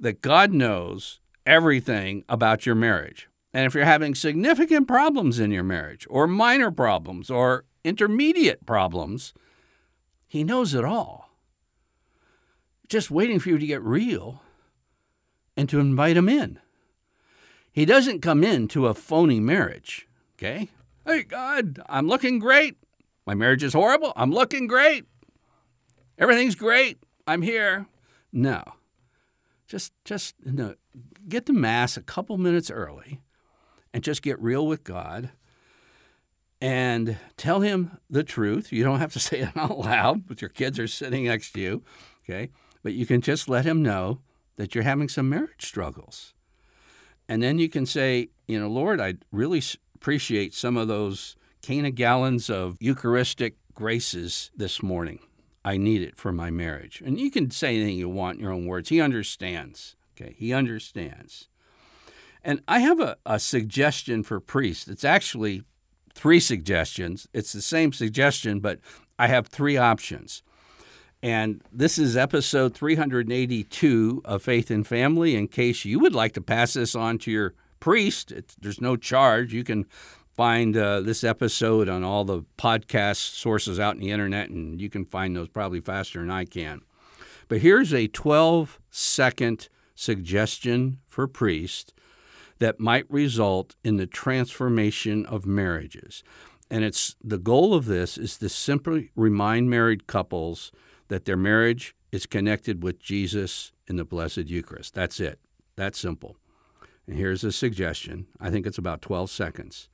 that 0.00 0.20
God 0.20 0.52
knows 0.52 1.20
everything 1.46 2.24
about 2.28 2.66
your 2.66 2.74
marriage? 2.74 3.28
And 3.52 3.66
if 3.66 3.74
you're 3.74 3.84
having 3.84 4.16
significant 4.16 4.88
problems 4.88 5.38
in 5.38 5.52
your 5.52 5.62
marriage, 5.62 6.08
or 6.10 6.26
minor 6.26 6.72
problems, 6.72 7.30
or 7.30 7.64
intermediate 7.84 8.66
problems, 8.66 9.32
He 10.26 10.42
knows 10.42 10.74
it 10.74 10.84
all. 10.84 11.23
Just 12.88 13.10
waiting 13.10 13.38
for 13.38 13.48
you 13.48 13.58
to 13.58 13.66
get 13.66 13.82
real 13.82 14.42
and 15.56 15.68
to 15.68 15.80
invite 15.80 16.16
Him 16.16 16.28
in. 16.28 16.58
He 17.72 17.84
doesn't 17.84 18.20
come 18.20 18.44
into 18.44 18.86
a 18.86 18.94
phony 18.94 19.40
marriage, 19.40 20.06
okay? 20.36 20.70
Hey, 21.04 21.22
God, 21.22 21.80
I'm 21.88 22.06
looking 22.06 22.38
great. 22.38 22.76
My 23.26 23.34
marriage 23.34 23.64
is 23.64 23.72
horrible. 23.72 24.12
I'm 24.16 24.30
looking 24.30 24.66
great. 24.66 25.06
Everything's 26.18 26.54
great. 26.54 26.98
I'm 27.26 27.42
here. 27.42 27.86
No. 28.32 28.62
Just 29.66 29.92
just 30.04 30.34
no, 30.44 30.74
get 31.28 31.46
to 31.46 31.52
mass 31.52 31.96
a 31.96 32.02
couple 32.02 32.36
minutes 32.38 32.70
early 32.70 33.20
and 33.92 34.04
just 34.04 34.22
get 34.22 34.38
real 34.40 34.66
with 34.66 34.84
God 34.84 35.30
and 36.60 37.18
tell 37.36 37.60
him 37.60 37.98
the 38.08 38.22
truth. 38.22 38.72
You 38.72 38.84
don't 38.84 39.00
have 39.00 39.12
to 39.14 39.20
say 39.20 39.40
it 39.40 39.56
out 39.56 39.78
loud, 39.78 40.26
but 40.26 40.42
your 40.42 40.50
kids 40.50 40.78
are 40.78 40.86
sitting 40.86 41.24
next 41.24 41.52
to 41.52 41.60
you, 41.60 41.82
okay? 42.22 42.50
But 42.84 42.92
you 42.92 43.06
can 43.06 43.20
just 43.20 43.48
let 43.48 43.64
him 43.64 43.82
know 43.82 44.20
that 44.56 44.74
you're 44.74 44.84
having 44.84 45.08
some 45.08 45.28
marriage 45.28 45.66
struggles. 45.66 46.34
And 47.28 47.42
then 47.42 47.58
you 47.58 47.68
can 47.68 47.86
say, 47.86 48.28
you 48.46 48.60
know, 48.60 48.68
Lord, 48.68 49.00
I 49.00 49.14
really 49.32 49.62
appreciate 49.96 50.54
some 50.54 50.76
of 50.76 50.86
those 50.86 51.34
Cana 51.62 51.90
gallons 51.90 52.50
of 52.50 52.76
Eucharistic 52.80 53.56
graces 53.72 54.50
this 54.54 54.82
morning. 54.82 55.18
I 55.64 55.78
need 55.78 56.02
it 56.02 56.16
for 56.16 56.30
my 56.30 56.50
marriage. 56.50 57.02
And 57.04 57.18
you 57.18 57.30
can 57.30 57.50
say 57.50 57.74
anything 57.74 57.96
you 57.96 58.10
want 58.10 58.36
in 58.36 58.44
your 58.44 58.52
own 58.52 58.66
words. 58.66 58.90
He 58.90 59.00
understands. 59.00 59.96
Okay, 60.12 60.36
he 60.38 60.52
understands. 60.52 61.48
And 62.44 62.62
I 62.68 62.80
have 62.80 63.00
a, 63.00 63.16
a 63.24 63.40
suggestion 63.40 64.22
for 64.22 64.38
priests. 64.38 64.86
It's 64.86 65.04
actually 65.04 65.62
three 66.14 66.38
suggestions. 66.38 67.26
It's 67.32 67.54
the 67.54 67.62
same 67.62 67.94
suggestion, 67.94 68.60
but 68.60 68.78
I 69.18 69.28
have 69.28 69.46
three 69.46 69.78
options. 69.78 70.42
And 71.24 71.62
this 71.72 71.96
is 71.98 72.18
episode 72.18 72.74
382 72.74 74.20
of 74.26 74.42
Faith 74.42 74.70
and 74.70 74.86
Family. 74.86 75.34
In 75.36 75.48
case 75.48 75.86
you 75.86 75.98
would 75.98 76.14
like 76.14 76.32
to 76.34 76.42
pass 76.42 76.74
this 76.74 76.94
on 76.94 77.16
to 77.20 77.30
your 77.30 77.54
priest, 77.80 78.30
there's 78.60 78.82
no 78.82 78.94
charge. 78.96 79.54
You 79.54 79.64
can 79.64 79.86
find 80.34 80.76
uh, 80.76 81.00
this 81.00 81.24
episode 81.24 81.88
on 81.88 82.04
all 82.04 82.26
the 82.26 82.42
podcast 82.58 83.36
sources 83.36 83.80
out 83.80 83.94
in 83.94 84.02
the 84.02 84.10
internet, 84.10 84.50
and 84.50 84.78
you 84.78 84.90
can 84.90 85.06
find 85.06 85.34
those 85.34 85.48
probably 85.48 85.80
faster 85.80 86.20
than 86.20 86.30
I 86.30 86.44
can. 86.44 86.82
But 87.48 87.62
here's 87.62 87.94
a 87.94 88.06
12 88.06 88.78
second 88.90 89.70
suggestion 89.94 90.98
for 91.06 91.26
priests 91.26 91.94
that 92.58 92.80
might 92.80 93.10
result 93.10 93.76
in 93.82 93.96
the 93.96 94.06
transformation 94.06 95.24
of 95.24 95.46
marriages. 95.46 96.22
And 96.70 96.84
it's 96.84 97.16
the 97.24 97.38
goal 97.38 97.72
of 97.72 97.86
this 97.86 98.18
is 98.18 98.36
to 98.38 98.50
simply 98.50 99.10
remind 99.16 99.70
married 99.70 100.06
couples 100.06 100.70
that 101.08 101.24
their 101.24 101.36
marriage 101.36 101.94
is 102.12 102.26
connected 102.26 102.82
with 102.82 102.98
Jesus 102.98 103.72
in 103.86 103.96
the 103.96 104.04
Blessed 104.04 104.48
Eucharist. 104.48 104.94
That's 104.94 105.20
it. 105.20 105.38
That's 105.76 105.98
simple. 105.98 106.36
And 107.06 107.16
here's 107.16 107.44
a 107.44 107.52
suggestion. 107.52 108.26
I 108.40 108.50
think 108.50 108.66
it's 108.66 108.78
about 108.78 109.02
12 109.02 109.30
seconds. 109.30 109.88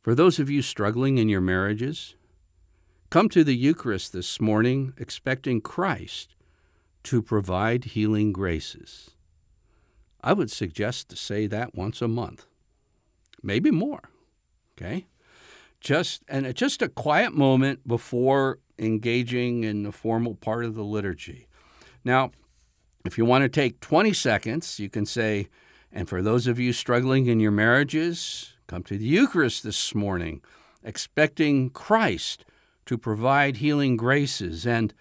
For 0.00 0.14
those 0.14 0.38
of 0.38 0.48
you 0.48 0.62
struggling 0.62 1.18
in 1.18 1.28
your 1.28 1.40
marriages, 1.40 2.14
come 3.10 3.28
to 3.30 3.44
the 3.44 3.56
Eucharist 3.56 4.12
this 4.12 4.40
morning 4.40 4.94
expecting 4.96 5.60
Christ 5.60 6.34
to 7.04 7.20
provide 7.20 7.84
healing 7.84 8.32
graces. 8.32 9.10
I 10.22 10.32
would 10.32 10.50
suggest 10.50 11.08
to 11.10 11.16
say 11.16 11.46
that 11.46 11.74
once 11.74 12.00
a 12.00 12.08
month, 12.08 12.46
maybe 13.42 13.70
more. 13.70 14.10
Okay? 14.76 15.06
just 15.80 16.22
and 16.28 16.52
just 16.54 16.82
a 16.82 16.88
quiet 16.88 17.34
moment 17.34 17.86
before 17.86 18.58
engaging 18.78 19.64
in 19.64 19.82
the 19.82 19.92
formal 19.92 20.34
part 20.34 20.64
of 20.64 20.74
the 20.74 20.84
liturgy. 20.84 21.48
Now, 22.04 22.30
if 23.04 23.18
you 23.18 23.24
want 23.24 23.42
to 23.42 23.48
take 23.48 23.80
20 23.80 24.12
seconds, 24.12 24.78
you 24.78 24.88
can 24.88 25.06
say, 25.06 25.48
and 25.92 26.08
for 26.08 26.22
those 26.22 26.46
of 26.46 26.58
you 26.58 26.72
struggling 26.72 27.26
in 27.26 27.40
your 27.40 27.50
marriages, 27.50 28.54
come 28.66 28.82
to 28.84 28.98
the 28.98 29.04
Eucharist 29.04 29.62
this 29.62 29.94
morning, 29.94 30.42
expecting 30.82 31.70
Christ 31.70 32.44
to 32.86 32.98
provide 32.98 33.56
healing 33.56 33.96
graces. 33.96 34.66
And 34.66 34.92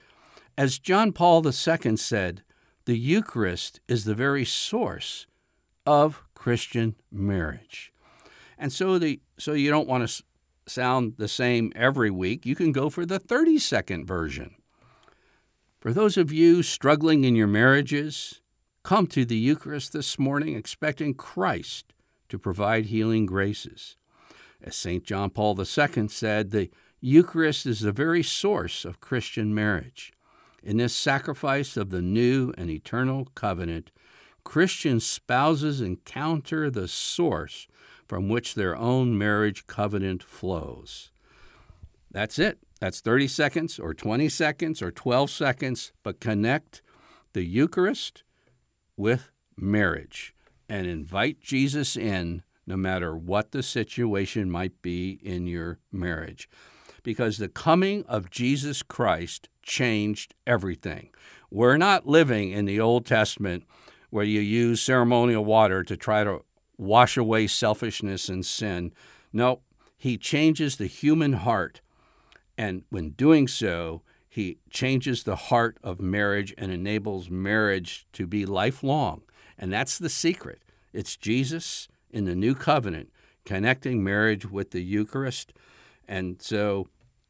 as 0.57 0.79
John 0.79 1.11
Paul 1.11 1.45
II 1.45 1.97
said, 1.97 2.43
the 2.85 2.97
Eucharist 2.97 3.81
is 3.87 4.05
the 4.05 4.15
very 4.15 4.45
source 4.45 5.27
of 5.85 6.23
Christian 6.33 6.95
marriage. 7.11 7.91
And 8.57 8.71
so 8.71 8.97
the 8.97 9.19
so 9.37 9.53
you 9.53 9.69
don't 9.69 9.87
want 9.87 10.07
to 10.07 10.23
sound 10.69 11.15
the 11.17 11.27
same 11.27 11.71
every 11.75 12.12
week, 12.12 12.45
you 12.45 12.56
can 12.56 12.71
go 12.71 12.89
for 12.89 13.06
the 13.06 13.19
30 13.19 13.60
second 13.60 14.06
version. 14.06 14.56
For 15.80 15.93
those 15.93 16.17
of 16.17 16.34
you 16.34 16.63
struggling 16.63 17.23
in 17.23 17.36
your 17.36 17.47
marriages, 17.47 18.41
come 18.84 19.08
to 19.08 19.25
the 19.25 19.38
Eucharist 19.38 19.93
this 19.93 20.17
morning 20.17 20.56
expecting 20.56 21.13
Christ 21.13 21.93
to 22.30 22.39
provide 22.39 22.88
healing 22.88 23.25
graces. 23.25 23.95
As 24.62 24.75
St. 24.75 25.03
John 25.03 25.30
Paul 25.30 25.60
II 25.60 26.08
said, 26.08 26.51
the 26.51 26.69
Eucharist 26.99 27.65
is 27.65 27.82
the 27.82 27.91
very 27.91 28.23
source 28.23 28.86
of 28.86 28.99
Christian 28.99 29.53
marriage. 29.53 30.12
In 30.63 30.77
this 30.77 30.95
sacrifice 30.95 31.77
of 31.77 31.91
the 31.91 32.01
new 32.01 32.53
and 32.58 32.69
eternal 32.69 33.27
covenant, 33.36 33.91
Christian 34.47 35.01
spouses 35.01 35.81
encounter 35.81 36.69
the 36.69 36.88
source 36.88 37.67
from 38.07 38.29
which 38.29 38.55
their 38.55 38.77
own 38.77 39.17
marriage 39.17 39.67
covenant 39.67 40.23
flows. 40.23 41.12
That's 42.10 42.39
it. 42.39 42.57
That's 42.79 43.01
30 43.01 43.27
seconds 43.27 43.77
or 43.77 43.93
20 43.93 44.29
seconds 44.29 44.81
or 44.81 44.89
12 44.89 45.29
seconds, 45.29 45.91
but 46.01 46.21
connect 46.21 46.81
the 47.33 47.43
Eucharist 47.43 48.23
with 48.95 49.31
marriage 49.57 50.33
and 50.69 50.88
invite 50.88 51.41
Jesus 51.41 51.97
in 51.97 52.41
no 52.65 52.77
matter 52.77 53.17
what 53.17 53.51
the 53.51 53.62
situation 53.62 54.49
might 54.49 54.81
be 54.81 55.19
in 55.21 55.45
your 55.45 55.79
marriage. 55.91 56.49
Because 57.03 57.38
the 57.38 57.49
coming 57.49 58.05
of 58.07 58.31
Jesus 58.31 58.81
Christ 58.81 59.49
changed 59.62 60.36
everything. 60.47 61.10
We're 61.51 61.75
not 61.75 62.07
living 62.07 62.51
in 62.51 62.63
the 62.63 62.79
Old 62.79 63.05
Testament 63.05 63.65
where 64.17 64.25
you 64.25 64.39
use 64.39 64.82
ceremonial 64.82 65.45
water 65.45 65.84
to 65.84 65.95
try 65.95 66.23
to 66.23 66.43
wash 66.75 67.17
away 67.17 67.45
selfishness 67.45 68.30
and 68.30 68.43
sin. 68.43 68.91
No, 69.32 69.62
he 69.95 70.17
changes 70.17 70.77
the 70.77 70.88
human 70.88 71.34
heart. 71.34 71.82
And 72.58 72.82
when 72.89 73.12
doing 73.12 73.47
so, 73.47 74.01
he 74.27 74.58
changes 74.71 75.21
the 75.21 75.36
heart 75.36 75.77
of 75.84 76.01
marriage 76.01 76.51
and 76.58 76.71
enables 76.71 77.30
marriage 77.30 78.08
to 78.13 78.25
be 78.25 78.43
lifelong. 78.43 79.21
And 79.56 79.71
that's 79.71 79.99
the 79.99 80.10
secret. 80.10 80.63
It's 80.93 81.15
Jesus 81.15 81.88
in 82.10 82.25
the 82.25 82.34
new 82.34 82.56
covenant 82.56 83.12
connecting 83.45 84.03
marriage 84.03 84.49
with 84.49 84.71
the 84.71 84.82
Eucharist. 84.82 85.53
And 86.08 86.41
so 86.41 86.88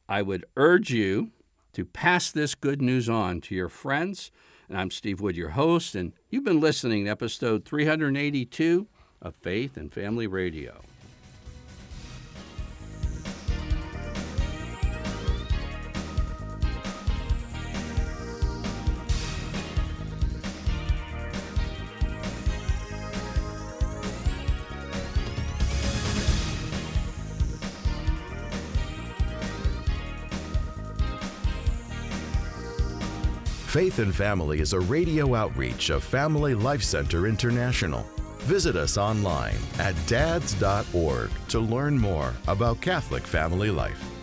I 0.07 0.21
would 0.21 0.45
urge 0.55 0.89
you 0.91 1.31
to 1.73 1.83
pass 1.83 2.31
this 2.31 2.55
good 2.55 2.81
news 2.81 3.09
on 3.09 3.41
to 3.41 3.55
your 3.55 3.67
friends. 3.67 4.31
And 4.69 4.77
I'm 4.77 4.91
Steve 4.91 5.21
Wood, 5.21 5.37
your 5.37 5.51
host, 5.51 5.95
and 5.95 6.11
you've 6.29 6.43
been 6.43 6.59
listening 6.59 7.05
to 7.05 7.11
episode 7.11 7.63
382 7.63 8.87
of 9.21 9.35
Faith 9.35 9.77
and 9.77 9.93
Family 9.93 10.27
Radio. 10.27 10.81
Faith 33.77 33.99
and 33.99 34.15
Family 34.15 34.59
is 34.59 34.73
a 34.73 34.79
radio 34.79 35.35
outreach 35.35 35.91
of 35.91 36.03
Family 36.03 36.55
Life 36.55 36.81
Center 36.81 37.27
International. 37.27 38.03
Visit 38.39 38.75
us 38.75 38.97
online 38.97 39.53
at 39.77 39.93
dads.org 40.07 41.29
to 41.49 41.59
learn 41.59 41.95
more 41.95 42.33
about 42.47 42.81
Catholic 42.81 43.21
family 43.21 43.69
life. 43.69 44.16